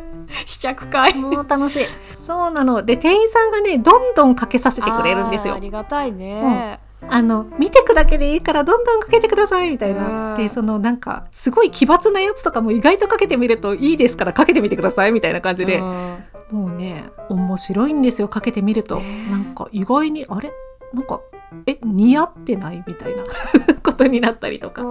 [0.46, 1.13] 試着会。
[1.15, 1.86] もう楽しい。
[2.26, 2.84] そうなの。
[2.84, 5.56] で店員さんがねどんどんかけさせてくれるんですよ。
[5.56, 6.80] ありがたいね。
[7.10, 10.30] あの見てくだけでいいからどんどんかけてくださいみたいな。
[10.30, 10.36] うん。
[10.36, 15.78] でそのなんかすごい奇抜なやつとかも意外とかけてみるといいですからかけてみてくださいみたいな感じで。
[15.80, 16.24] うん。
[16.52, 18.98] もうね面白いんですよかけてみると。
[18.98, 20.52] ねなんか意外にあれ？
[20.93, 21.21] なんか
[21.65, 23.23] え似合ってないみたいな
[23.84, 24.84] ことになったりとか。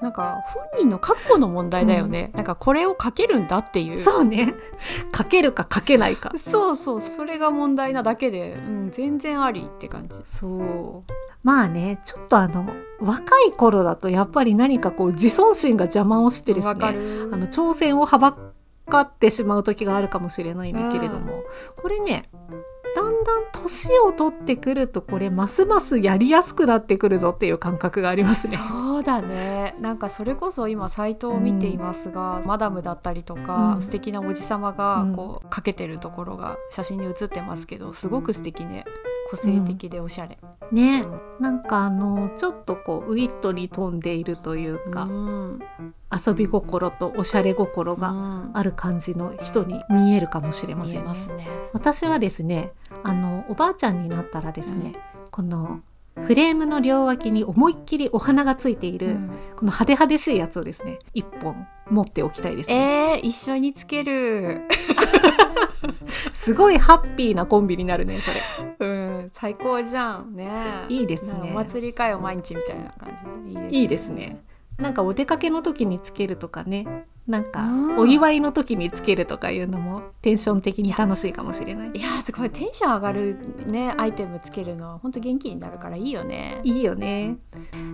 [0.00, 4.00] なんか本人の覚悟の問題だよね、なんかこれをかけるんだっていう。
[4.00, 4.54] そうね。
[5.12, 6.32] かけるかかけないか。
[6.36, 10.18] そうそうそれが問題なだけで、うん、全然ありって感じ。
[10.32, 11.12] そう。
[11.42, 12.66] まあねちょっとあの
[13.00, 17.30] 若い頃だとやっぱり何かこう自尊心が邪魔をしてですねる。
[17.32, 18.36] あの挑戦をはば
[18.88, 21.42] かってしまう時があるかもしれないんだけれども、
[21.76, 22.38] これねだ
[23.20, 28.56] んだん年を取ってくるとこれますますやりやすくなってくるぞっていう感覚がありますね。
[28.56, 29.76] そうだね。
[29.80, 33.82] なんかそれこそ今サイトを見ていますが、マダムだったりとか、うん。
[33.82, 35.14] 素敵なおじさまがうん。
[35.14, 38.84] こうかけてるところが写真に写ってますけどすごく素敵ね。
[39.30, 40.38] 個性的でおしゃれ、
[40.72, 41.04] ね。
[41.38, 45.60] なんかあのちょっとこうウィットに富んでいるといううか、ん
[46.10, 48.50] 遊び心とおしゃれ心がうん。
[48.54, 51.46] ある感じの人に見えるかもしれませんますね。
[51.72, 54.94] 私はですねあのおばあちゃんになったらですね、
[55.30, 55.80] この
[56.22, 59.28] フレームの両脇に思いっきりお花がついている、うん。
[59.28, 64.62] この派手派手しいやつをですね一本持っておきたいですね、えー、一緒につける。
[66.32, 68.30] すごいハッピーなコンビになるねそ
[68.80, 68.88] れ。
[68.88, 68.92] う
[69.26, 70.48] ん最高じゃんね。
[70.88, 71.34] いいですね。
[71.42, 73.10] お祭りかよ毎日みたいな感
[73.44, 73.52] じで。
[73.52, 74.47] いいですいいですね
[74.78, 77.06] なんかお出かけの時につけるとかね。
[77.26, 77.98] なんかうん。
[77.98, 81.90] お祝いの時につけるとかいうのもテンション的に楽しいかもしれない。
[81.92, 86.60] いやーすごいテンション上がるねアイテムつけるのは本当元気になるからいいよね。
[86.62, 87.36] いいよね。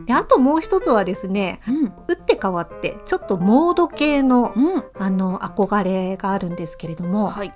[0.07, 1.85] であともう一つはですねうん。
[2.07, 4.85] 打って変わってちょっとモード系のうん。
[4.97, 7.53] あの憧れがあるんですけれどもはい。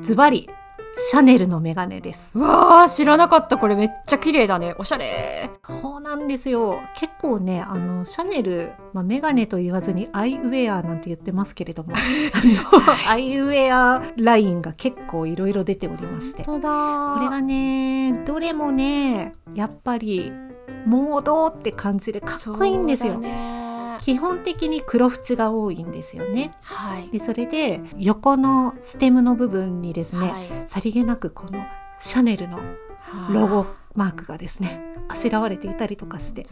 [0.00, 0.48] ズバリ
[0.94, 2.32] シャネルのメガネです。
[2.34, 3.56] うわー知らなかった。
[3.56, 4.74] これめっちゃ綺麗だね。
[4.78, 5.50] おしゃれ。
[5.66, 6.80] そうなんですよ。
[6.94, 16.44] 結構ねあのシャネル、まあ、メガネと言わずにアイウェアなんて言ってますけれども あのアイウェアラインが結構いろいろ出ておりまして。
[16.44, 20.32] これがねどれもねやっぱり
[20.86, 23.61] モードって感じでかっこいいんですよ、ね
[24.02, 26.52] 基本的に黒縁が多いんですよね。
[26.62, 27.08] はい。
[27.10, 30.46] でそれで横のステムの部分にですね、はい。
[30.66, 31.62] さりげなくこの
[32.00, 32.58] シャネルの
[33.32, 36.44] ロゴマークがですねあしらわれていたりとかして。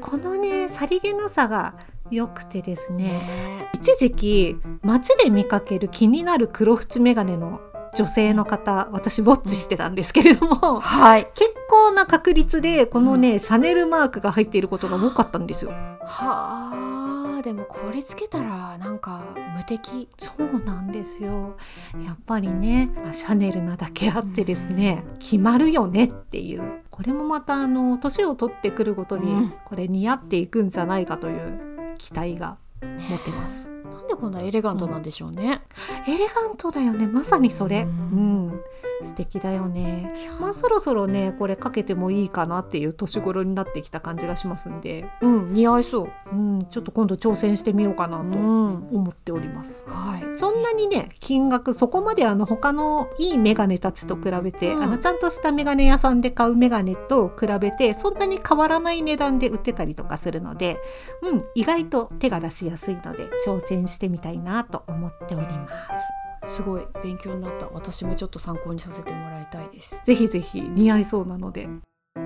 [0.00, 1.74] このねさりげなさが
[2.10, 3.70] 良くてですねね。
[3.74, 7.60] 一時期街で見かける気になる黒縁眼鏡の
[7.96, 11.28] 女性の方私ウォッチしてたんですけれどもはい。
[11.34, 15.72] 結構な確率でこのね、シャネルマークが入っていることが多かったんですよ。
[15.72, 19.22] はあでもこれつけたらなんか
[19.56, 20.08] 無敵。
[20.18, 21.56] そうなんですよ。
[22.04, 26.82] やっぱりねまあシャネルなだけあってですね決まるよねっていう。
[26.90, 29.54] これもまたあの年を取ってくるごとにうん。
[29.64, 33.70] これ似合っていくんじゃないかという期待が持てます。
[34.06, 35.60] でこんなエレガントなんでしょうね、
[36.06, 37.06] エレガントだよね。
[37.06, 37.82] まさにそれ。
[37.82, 38.46] ううん。
[38.48, 38.60] んん
[39.02, 40.30] 素敵だよね。
[40.40, 46.36] まあそろそろねこれかけてもいいかなっていう年頃になってきた感じがしますんで、うん似合いそう。
[46.36, 48.88] うん、ちょっと今度挑戦してみようかなとん。
[48.92, 49.86] 思っております。
[49.88, 50.36] はい。
[50.36, 54.82] そんなにね金額そこまであの他のいいメガネたちと比べて、うん。
[54.82, 60.78] あのちゃんとしたメガネ屋さんで買うメガネと比べてそんなに変わらない値段で売ってたりとかするので、
[61.22, 66.25] うん、意外と手が出しやすいので挑戦してみたいなと思っております。
[66.48, 67.68] すごい勉強になった。
[67.68, 70.02] 私もちょっと参考にさせてもらいたいです。
[70.04, 71.68] ぜひぜひ似合いそうなので。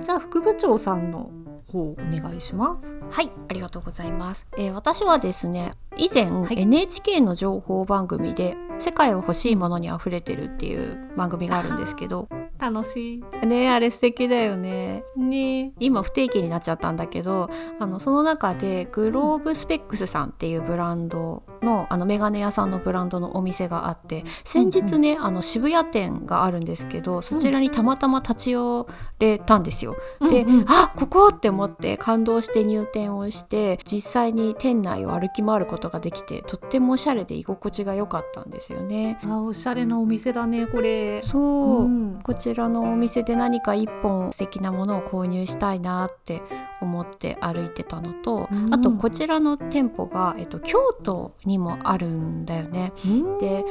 [0.01, 1.31] じゃあ副部長さんの
[1.67, 2.97] 方お願いします。
[3.11, 6.61] はいありがとうございます、えー私はですね以前、い。
[6.61, 12.29] NHK の情報番組で「世界は欲しいものにあふれてる」っていう番組があるんですけど
[12.61, 15.03] 楽しねあれ素敵だよね。
[15.17, 15.73] いね。
[15.81, 28.87] 今不定期になっちゃったんだけどあのその中でグローブスペックスさんっていうブランドのあのメガネ屋さんのブランドのお店があって先日ね、あの渋谷店があるんですけどそちらにたまたま立ち寄
[29.19, 29.97] れたんですよ。
[30.21, 30.65] で、うんうん。
[30.69, 39.19] あここって思って感動して入店をして実際に店内を歩き回ることができてとってもおしゃれで居心地が良かったんですよね。
[39.25, 41.23] あおしゃれなお店だねこれ。
[41.23, 42.21] そう、うん。
[42.23, 46.43] こちらのお店で何か一本素敵なものを購入したいなって
[46.81, 48.75] 思って歩いてたのと、うん。
[48.75, 52.93] あとこちらの店舗が、えっと、京都にもあるんだよね。
[53.05, 53.39] うん。
[53.39, 53.65] で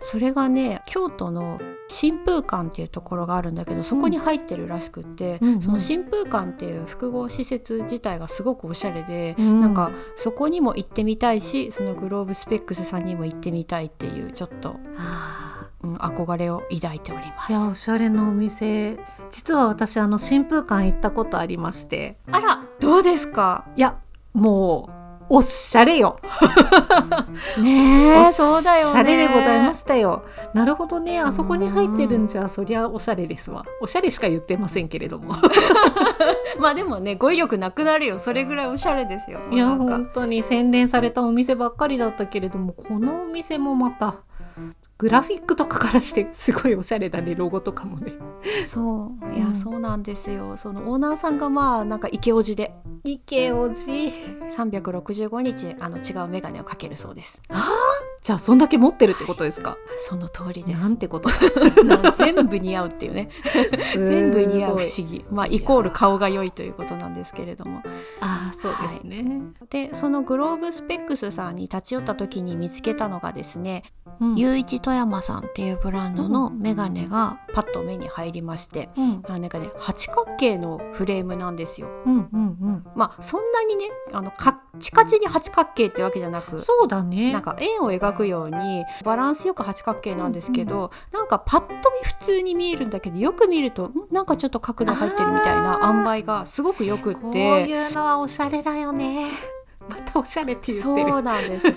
[0.00, 5.62] それがね京都の新風館っていうところがあるんだけどそこに入ってるらしくって、うんうん。
[5.62, 9.60] その新風館っていう複合施設自体がすごくおしゃれで、うん。
[9.60, 17.70] なんかそこにも行ってみたいしそのグローブスペックスさんにも行ってみたいっていうちょっと、あうん、憧れを抱いておりまーいやす。
[17.70, 18.98] おしゃれなお店
[19.30, 22.16] 実は私あの新風館行ったことありまして。
[22.32, 23.64] あらどうですか？
[23.76, 23.96] いや
[24.32, 24.88] も
[25.30, 26.18] うおしゃれよ。
[27.62, 28.92] ねおえそうだよね。
[28.92, 30.24] しゃれでございましたよ。
[30.54, 31.20] なるほどね。
[31.20, 33.64] あそこに入ってるんじゃそりゃおしゃれですわ。
[33.82, 35.34] おしゃれしか言ってませんけれども。
[36.58, 38.18] まあでもね語彙力なくなるよ。
[38.18, 39.38] それぐらいおしゃれですよ。
[39.50, 44.14] いや本当に洗練されたお店ばっかりだったけれどもこのお店もまた
[44.98, 48.12] グラフィックとかからしてすごいおしゃれだねロゴとかもね。
[48.66, 49.36] そう。
[49.36, 49.54] いや、うん。
[49.54, 50.56] そうなんですよ。
[50.56, 52.72] そのオーナーさんがまあなんかイケオジで。
[53.04, 54.12] 池おじ
[54.56, 57.40] 365日あの違うメガネをかけるそうです
[58.22, 60.80] じゃあそんだけ持ってるってことですか、その通りです。
[60.80, 61.30] なんてこと？
[61.84, 63.30] な全部似合うっていうね。
[63.94, 65.24] 全部似合う不思議。
[65.30, 67.82] まあイコール顔が良いということなんですけれども。
[68.20, 69.24] ああそうですね、
[69.70, 73.84] でそのグローブスペックスさんに立ち寄った時に見つけたのがですね
[74.20, 74.36] うん。
[74.36, 79.22] ゆういち富山さんっていうブランドのメガネがパッと目に入りましてうん。
[79.28, 81.88] あなんかね八角形のフレームなんですよ。
[82.04, 82.84] うんうんうん。
[82.96, 87.32] まあそんなにねあのカッチカチに八角形ってわけじゃなくそうだね。
[87.32, 91.66] なんか円を描くようにバランスよく八角形なんですけど、なんかパッと
[92.00, 93.92] 見普通に見えるんだけどよく見るとん？
[94.10, 97.66] なんかちょっと角度入ってるみたいな塩梅がすごくよくっこうて。
[97.68, 99.30] いうのはおしゃれだよね。
[99.88, 101.68] またおしゃれって言ってそるうなんです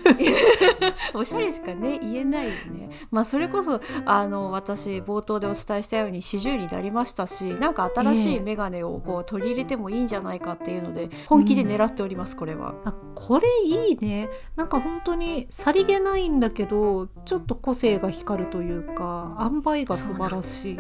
[1.15, 2.89] おしゃれしかね言えないよね。
[3.12, 12.76] まあそれこそあの私冒頭でお伝えしたように40になりましたしなんか新しい眼鏡をこう取り入れてもいいんじゃないかっていうので本気で狙っております、これは。
[12.86, 14.30] あこれいいね。
[14.56, 20.80] なんか本当にさりげないんだけどちょっと個性が光るというか塩梅が素晴らしい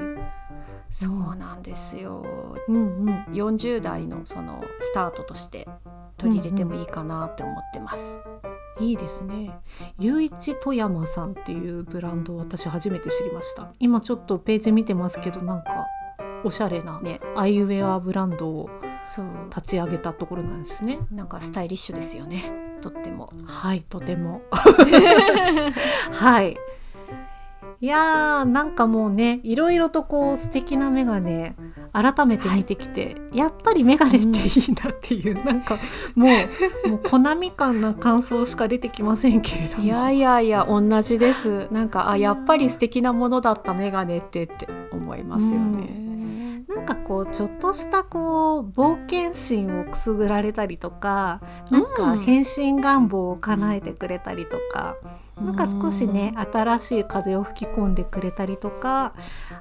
[0.91, 2.23] そうなんですよ。
[2.67, 3.23] うんうん。
[3.31, 5.67] 40代のそのスタートとして
[6.17, 8.19] 取り入れてもいいかなって思ってます、
[8.79, 9.57] いいですね。
[9.99, 13.71] ゆういち富山さんっていうブランドを私初めて知りました。
[13.79, 15.87] 今ちょっとページ見てますけどなんか
[16.43, 17.21] おしゃれなね。
[17.35, 18.69] アイウェアブランドを
[19.05, 19.25] そう。
[19.49, 20.99] 立ち上げたところなんですね。
[21.11, 22.41] なんかスタイリッシュですよね。
[22.81, 23.29] とっても。
[23.45, 24.41] はいとても。
[26.11, 26.57] はい
[27.81, 31.55] いやーなんかもうねいろいろとこう素敵なメガネ
[31.91, 34.31] 改めて見てきて、やっぱりメガネっていい
[34.81, 35.79] なっていう、なんか
[36.15, 36.27] も
[36.85, 39.83] うもうコナミ感な感想しか出てきませんけれども。
[39.83, 41.67] いやいやいや同じです。
[41.73, 51.41] なんかあやっぱり素敵なものだったメガネってって思いますよね、なんかこうちょっとしたこう冒険心をくすぐられたりとか
[51.71, 54.95] なんか変身願望を叶えてくれたりとか、
[55.41, 59.13] なんか少しね新しい風を吹き込んでくれたりとか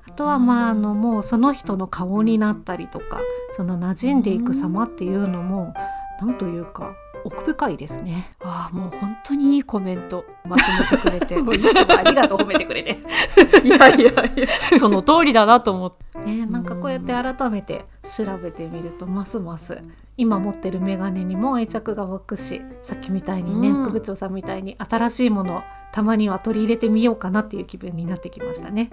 [0.08, 3.20] あとはまああのもうその人の顔になったりとか
[3.52, 5.74] その馴染んでいく様っていうのも
[6.20, 8.34] なんというか奥深いですね。
[8.40, 11.58] ああもう本当にいいコメントまとめてくれて
[11.98, 12.98] ありがとう褒めてくれて。
[13.62, 14.40] いやいやい
[14.72, 19.78] やその通りだなと思ってね、なんかこうやって改めて調べてみるとますます
[20.20, 23.84] 今持ってるメガネにも愛着が湧くしさっきみたいにね、うん。
[23.84, 25.62] 副部長さんみたいに新しいもの
[25.92, 28.90] たまには取り入れてみようかなっていう気分になってきましたね。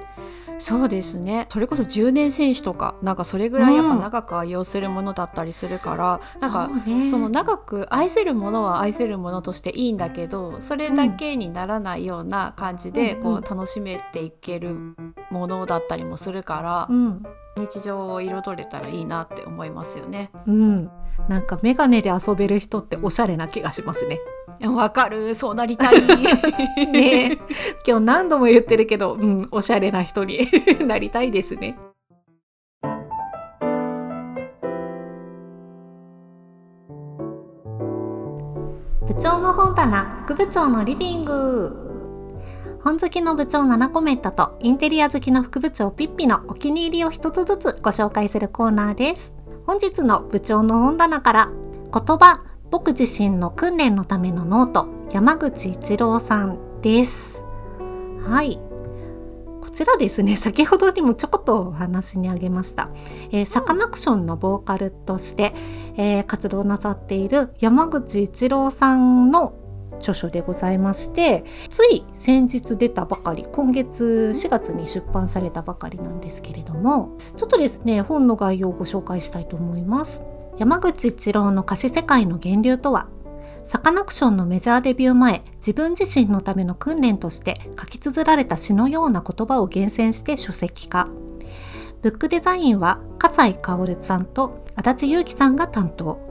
[0.59, 1.45] そうですね。
[1.49, 14.95] それこそ10年選手とかなんかそれぐらいやっぱ長く愛用するものだったりするから、うん、なんかそ、ね,、の長く愛せるものは愛せるものとしていいんだけどそれだけにならないような感じで、こう楽しめていける
[15.29, 17.23] ものだったりもするから、うん、
[17.57, 20.31] 日常を彩れたらいいなって思いますよね。
[20.47, 20.89] うん、
[21.27, 24.19] なんかメガネで遊べる人っておしゃれな気がしますね。
[24.65, 26.01] わかる、そうなりたい。
[26.87, 27.37] ね、
[27.85, 30.47] 今日何度も言ってるけど、うん、おしゃれな人に
[30.87, 31.77] なりたいですね。
[39.05, 41.87] 部長の本棚副部長のリビング
[42.83, 49.35] 本好きの部長7コメントとインテリア好きの副部長ピッピのお気に入りを一つずつご紹介するコーナーです。
[49.65, 51.49] 本日の部長の本棚から
[51.91, 52.39] 言葉、
[52.70, 57.43] 僕自身の訓練のためのノート、山口一郎さんです。
[58.22, 58.59] はい。
[59.61, 62.89] こちらですね、 先ほどにもちょこっとお話にあげました。
[63.32, 65.53] えー、サカナクションのボーカルとして、
[65.95, 69.53] えー、活動なさっている山口一郎さんの
[69.99, 80.24] 著書でございましてつい先日出たばかり今月4月に出版されたばかりなんですけれどもちょっとですね本の概要をご紹介したいと思います
[80.58, 83.08] 山口一郎の歌詞世界の源流とは
[83.64, 91.10] サカナクションのメジャーデビュー前自分自身のための訓練として書き綴られた詩のような言葉を厳選して書籍化
[92.01, 96.28] ブックデザインは笠井薫さんと足立祐樹さんが担当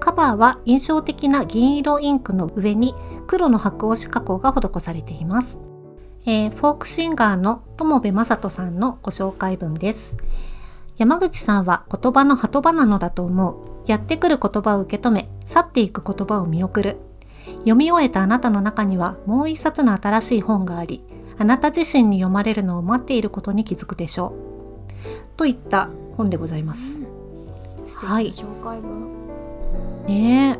[0.00, 2.94] カバーは印象的な銀色インクの上に
[3.26, 5.58] 黒の白押し加工が施されています。
[6.26, 10.16] えー、フォークシンガーの友部正人さんのご紹介文です。
[10.96, 13.56] 山口さんは言葉の鳩場なのだと思う。
[13.86, 16.96] やってくる言葉を受け止め、去っていく言葉を見送る。
[17.58, 21.04] 読み終えたあなたの中にはもう一冊の新しい本があり、
[21.38, 24.34] あなた自身に読まれるのを待っていることに気づくでしょ
[25.34, 25.36] う。
[25.36, 27.00] といった本でございます。
[27.96, 28.30] はい。
[28.30, 29.16] 紹介文
[30.06, 30.56] ね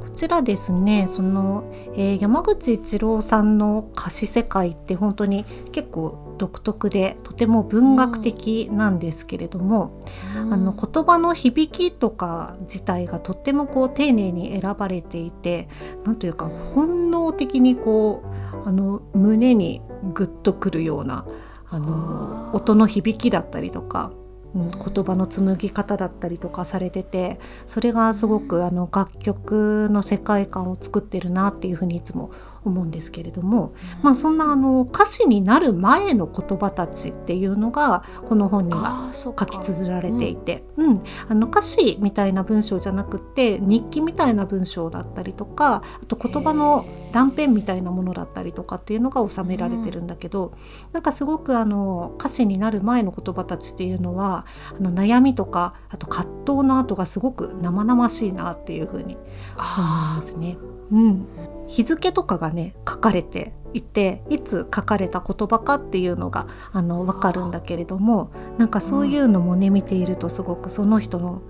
[0.00, 1.64] こちらですねその、
[1.94, 10.00] えー、山口一郎さんの歌詞世界って本当に結構独特でとても文学的なんですけれども、
[10.38, 15.68] うん、あの言葉の響きとか自体がとってもこう丁寧に選ばれていて
[16.06, 19.82] 何というか本能的にこうあの胸に
[20.14, 21.26] グッとくるような
[21.68, 24.10] あの音の響きだったりとか
[24.52, 32.32] うん、言葉の紡ぎ方だったりとかされててそれがすごくあの楽曲の世界観を作ってるなっていうふうにいつも
[32.64, 50.52] 思うんですけれども、まあ、そんなあの歌詞になる前の言葉たちっていうのがこの本には書き綴られていて、うん、うん、あの歌詞みたいな文章じゃなくって日記みたいな文章だったりとかあと言葉の断片みたいなものだったりとかっていうのが収められてるんだけど、うん、
[50.92, 54.46] なんかすごくあの歌詞になる前の言葉たちっていうのは
[54.78, 60.79] あの悩みとかあと葛藤の後がすごく生々しいなっていうふうに思いますね。
[60.92, 61.26] うん、
[61.66, 71.42] 日付とかがね書かれていていつ書かれた言葉かっていうのがあの分かるんだけれどもなんかそういうのもね、うん、見ているとすごくその人の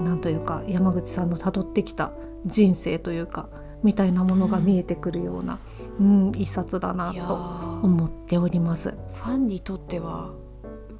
[0.00, 2.12] なんというか山口さんのたどってきた
[2.46, 3.50] 人生というか
[3.82, 5.58] みたいなものが見えてくるような、
[5.98, 7.34] うん、うん、一冊だなと
[7.82, 8.94] 思っております。
[9.14, 10.32] ファンにとっては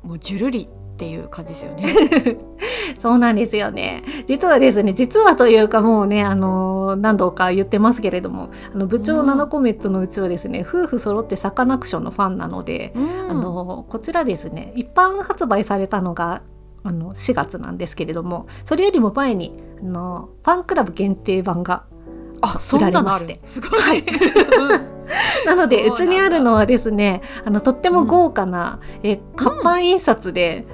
[0.03, 0.69] もうジュルリ
[1.01, 2.37] っていう感じですよね。
[3.01, 4.03] そうなんですよね。
[4.27, 12.93] 実はですね、実はというかもうね、あの何度か言ってますけれども、あの部長7コメットのうちはですね、夫婦揃ってサカナクションのファンなので、
[13.31, 16.43] あのこちらですね、一般発売されたのが
[16.83, 21.85] あの4月なんですけれども、それよりも前にあのファンクラブ限定版が
[22.75, 23.81] 売られまして、すごい。
[23.81, 24.05] はい。
[25.47, 30.67] なのでうちにあるのはですねあのとっても豪華な、うん、え活版印刷で、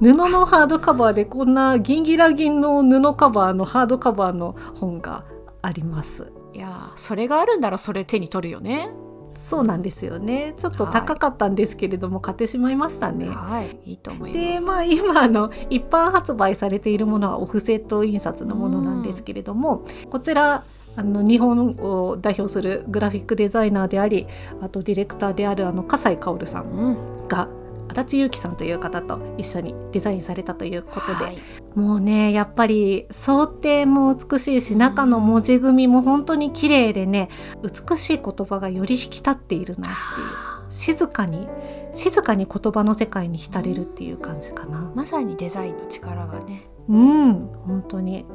[0.00, 5.24] 布のハードカバーでこんなギンギラギンの布カバーのハードカバーの本が
[5.62, 6.32] あります。
[6.52, 8.90] いやそれがあるんならそれ手に取るよね。
[9.36, 10.54] そうなんですよね。
[10.56, 13.28] ちょっと高かったんですけれども、はい、買ってしまいましたね。
[13.28, 13.90] はい。
[13.90, 13.92] い。
[13.94, 14.40] いと思います。
[14.40, 20.64] でまあ今あの一般発売されているものはオフセット印刷のものなんですけれども、こちら
[20.96, 24.26] あの日本を代表するグラフィックデザイナーであり
[24.60, 27.63] あとディレクターであるあの笠井薫さんが、うん
[27.94, 31.38] 足立由紀さんという方と一緒にデザインされたということで、はい、
[31.74, 37.28] もうねやっぱり想定も美しいし中の文字組みも本当に綺麗でね
[37.62, 41.48] 美しい言葉がより引き立っているなっていう静かに
[41.92, 44.90] 静かに言葉の世界に浸れるっていう感じかな。
[44.96, 46.66] まさにデザインの力がね。
[46.88, 47.34] うん
[47.64, 48.26] 本当に。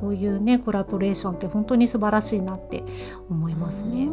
[0.00, 2.84] こういうねコラボレーションって本当に素晴らしいなって
[3.30, 4.08] 思いますね。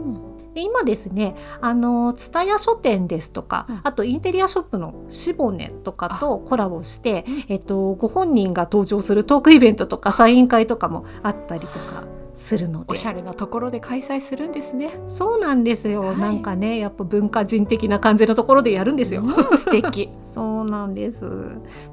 [0.54, 14.92] で今ですねあの蔦屋書店ですとか、うんあとインテリアショップのシボネとかとコラボして、えっと、ご本人が登場するトークイベントとかサイン会とかもあったりとかするのでおしゃれなところで開催するんですね。
[15.08, 19.22] そうなんですよ、はいなんかねやっぱ文化人的な感じのところでやるんですよ。
[19.22, 20.10] うん素敵。
[20.24, 21.26] そうなんです。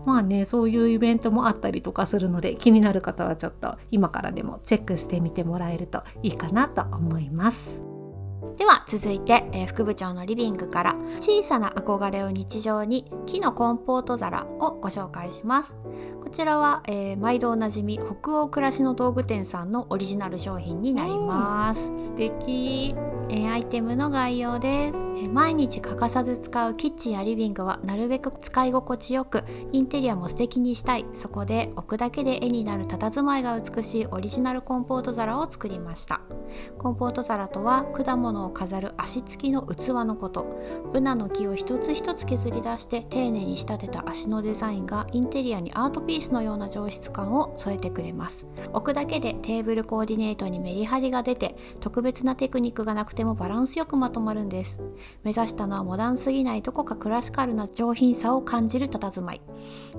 [0.04, 7.89] まあね、そういうイベントもあったりとかするので、気になる方はちょっと今からでもチェックしてみてもらえるといいかなと思います。
[8.56, 15.74] では続いて、えー副部長のリビングから小さな憧れを日常に木のコンポート皿をご紹介します。
[16.22, 22.94] こちらは、えー毎度おなじみ北欧暮らしの道具店さんのオリジナル商品になります、素敵。
[23.28, 31.04] えーアイテムの概要です、えー毎日欠かさず使うキッチンやリビングはなるべく使い心地よくインテリアも素敵にしたい。
[31.12, 36.22] そこで置くだけで絵になる佇まいが美しいオリジナルコンポート皿を作りました。
[36.78, 40.46] コンポート皿とは果物を飾る足つきの器のこと。
[40.92, 48.46] ブナの木を一つ一つ削り出して丁寧に仕立てた足のデザインがインテリアにアートピースのような上質感を添えてくれます。
[48.72, 54.80] 置くだけでテーブルコーディネートにメリハリが出て特別なテクニックがなくてもバランスよくまとまるんです。
[55.22, 59.40] 目指したのはモダンすぎないどこかクラシカルな上品さを感じる佇まい。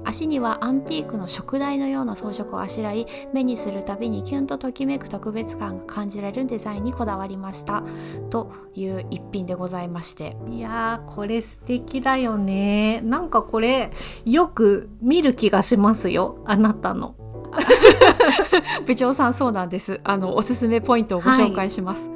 [0.03, 7.83] 足にはアンティークの食台のような装飾をあしらい目にするたびにキュンとときめく特別感が感じられるデザインにこだわりました。
[8.29, 13.01] という一品でございましていやー、これ素敵だよね。
[13.01, 13.91] なんかこれ、
[14.25, 16.41] よく見る気がしますよ。
[16.45, 17.15] あなたの。
[18.85, 22.09] 部長さんそうなんですあのおすすめポイントをご紹介します、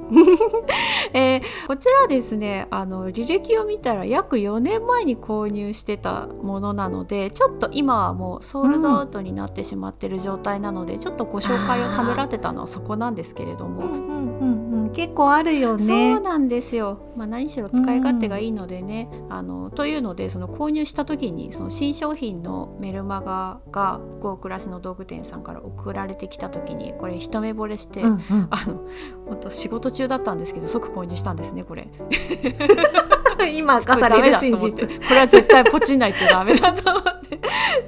[1.14, 14.75] えーこちらですねあの履歴を見たら約4年前に購入してたものなのでちょっと今はもうソールドアウトになってしまってる状態なので、ちょっとご紹介をためらってたのはそこなんですけれども、うんうんうんうん。
[14.94, 16.20] 結構あるよそうね。
[16.20, 28.86] なんですよ、まあ、何しろ使い勝手がいいのでね、あのというのでその購入した時にその新商品のメルマガが「ゴー暮らしの道具店」さんから送られてきた時にこれ一目惚れして、うんうんあの
[29.28, 31.88] 本当仕事中だったんですけど即購入したんですねこれ。
[33.54, 34.88] 今明かさこれる真実。
[34.88, 37.40] これは絶対ポチんないとダメだと思って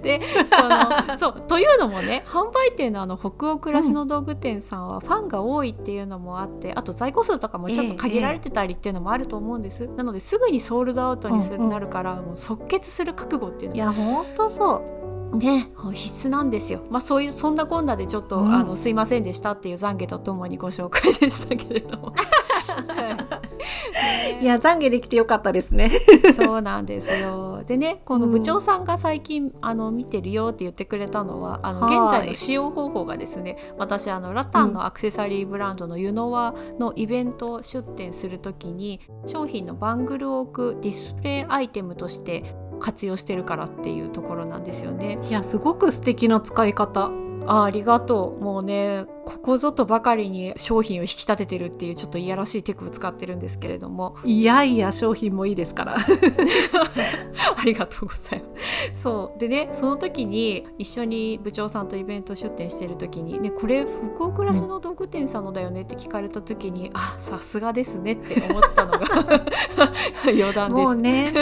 [0.02, 14.98] でその そうというのもね販売店のあの北欧暮らしの道具店さんはファンが多いっていうのもあってあと在庫数とかもちょっと限られてたりっていうのもあると思うんです、なのですぐにソールドアウトにすうんうんなるから、もう即決する覚悟っていうのいや、ほんとそう。
[15.38, 16.82] ね必須なんですよ。
[16.90, 22.14] まあそういうそんなこんなでちょっと、うんあのすいませんでしたっていう懺悔とともにご紹介でしたけれども。
[24.42, 25.92] いや、懺悔できてよかったですね。
[26.36, 27.64] そうなんですよ。
[27.66, 45.20] でね、この部長さんが最近、あの見てるよって言ってくれたのは、あのはい現在の使用方法がですね、私あのラタンのアクセサリーブランドのユノワのイベント出店するときに、商品のバングルを置くディスプレイアイテムとして活用してるからっていうところなんですよね。
[45.30, 47.10] いや、すごく素敵な使い方。
[47.48, 48.44] あありがとう。
[48.44, 55.98] もうね、ここぞとばかりに商品を引き立ててるっていうちょっといやらしいテクを使ってるんですけれども、いやいや、商品もいいですから。
[57.58, 58.48] ありがとうございま
[58.94, 59.02] す。
[59.02, 69.00] そうでねその時に一緒に部長さんとイベント出店してる時に「ねこれ福岡暮らしの道具店さんのだよね」って聞かれた時に「あさすがですね」って思ったのが
[70.26, 70.96] 余談でもうした。
[70.96, 71.34] ね、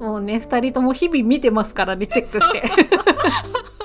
[0.00, 2.62] もうね、二人とも日々見てますからね、チェックして。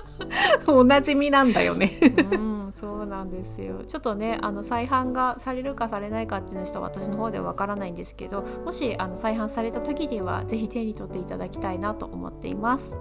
[0.67, 1.97] おなじみなんだよね。
[2.31, 2.51] うん
[2.81, 12.95] そうなんですよちょっとねあの再販がされるかされないかっていうのはちょっと私の方ではわからないんですけどもしあの再販された時にはぜひ手に取っていただきたいなと思っています。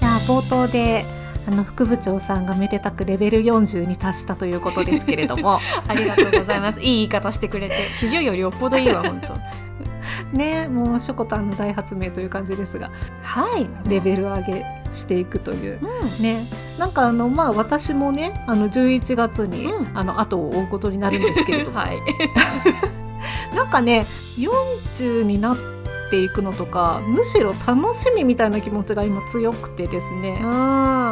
[0.00, 1.04] いや冒頭で
[1.48, 6.80] あの副部長さんがめでたくレベル40に達したということですけれども ありがとうございます。
[6.80, 9.34] いい言い方してくれて、四十よりよっぽどいいわ、本当。
[10.36, 12.90] ねもうしょこたんの大発明という感じですが
[13.22, 13.66] はい。
[13.88, 16.22] レベル上げしていくといううん。
[16.22, 16.44] ね
[16.78, 21.96] なんかあのまあ私もねあの11月に、うんあの後を追うことになるんですけれども、 はい。
[23.56, 25.77] なんかね40になって
[26.16, 30.38] いくのとかむしろ楽しみみたいな気持ちが今強くてですね。
[30.40, 30.46] う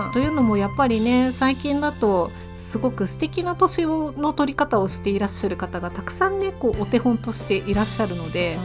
[0.08, 0.10] ん。
[0.12, 2.30] というのもやっぱりね最近だと
[2.66, 8.58] すごく素敵な年をの取り方をしていらっしゃる方がたくさんねこうお手本としていらっしゃるので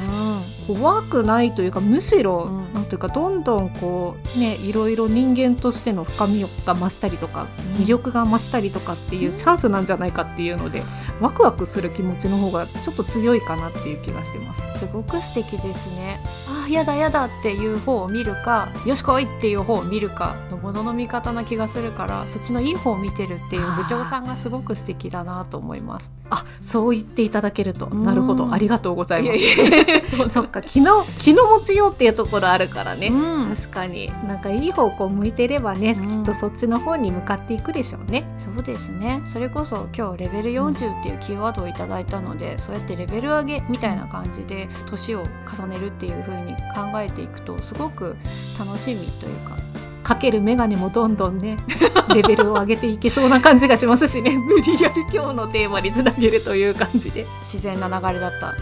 [0.66, 2.74] 怖くないというかむしろ、うん。
[2.74, 7.48] なんというかどんどんこうねいろいろ人間としての深みが増したりとか
[7.78, 10.82] 魅力が増したりとかっていうチャンスなんじゃないかっていうので
[11.20, 14.80] ワクワクする気持ちの方がちょっと強いかなっていう気がしてます。
[14.80, 16.20] すごく素敵ですね。
[16.48, 26.12] あーやだやだっていう方を見るかよし来いっていう方を見るかのものの見方な気がするからそっちのいい方を見てるっていう部長さんがすごく素敵だなと思います。
[26.32, 27.88] あそう言っていただけると。
[27.88, 28.06] うん。
[28.06, 28.52] なるほど。
[28.54, 30.30] ありがとうございます。
[30.32, 33.08] そっか気の気の持ちようっていうところあるからね。
[33.08, 33.54] うん。
[33.54, 34.12] 確かに。
[34.26, 36.10] なんかいい方向向いてればね、うん。
[36.10, 38.26] きっとそっちの方に向かっていくでしょうね。
[38.38, 39.22] そうですね。
[39.26, 48.16] それこそ今日レベル40っていうキーワードをいただいたので、そうやってレベル上げみたいな感じで年を重ねるっていう風に考えていくとすごく
[48.60, 49.58] 楽しみというか
[50.04, 51.58] かけるメガネもどんどんね
[52.16, 58.56] レベルを上げていけそうな感じがしますしね 無理やり今日のテーマにつなげるという感じで自然な流れだった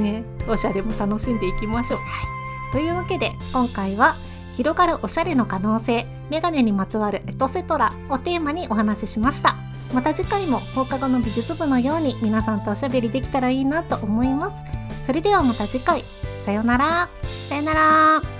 [0.00, 2.00] ねおしゃれも楽しんでいきましょう。
[2.72, 4.16] というわけで今回は
[4.56, 9.54] 広がるおしゃれの可能性メガネにまつわるエトセトラをテーマにお話ししました。
[9.94, 14.54] また次回も放課後の美術部のように皆さんとおしゃべりできたらいいなと思います。
[15.06, 16.02] それではまた次回
[16.44, 17.08] さよなら。
[17.48, 18.35] さよなら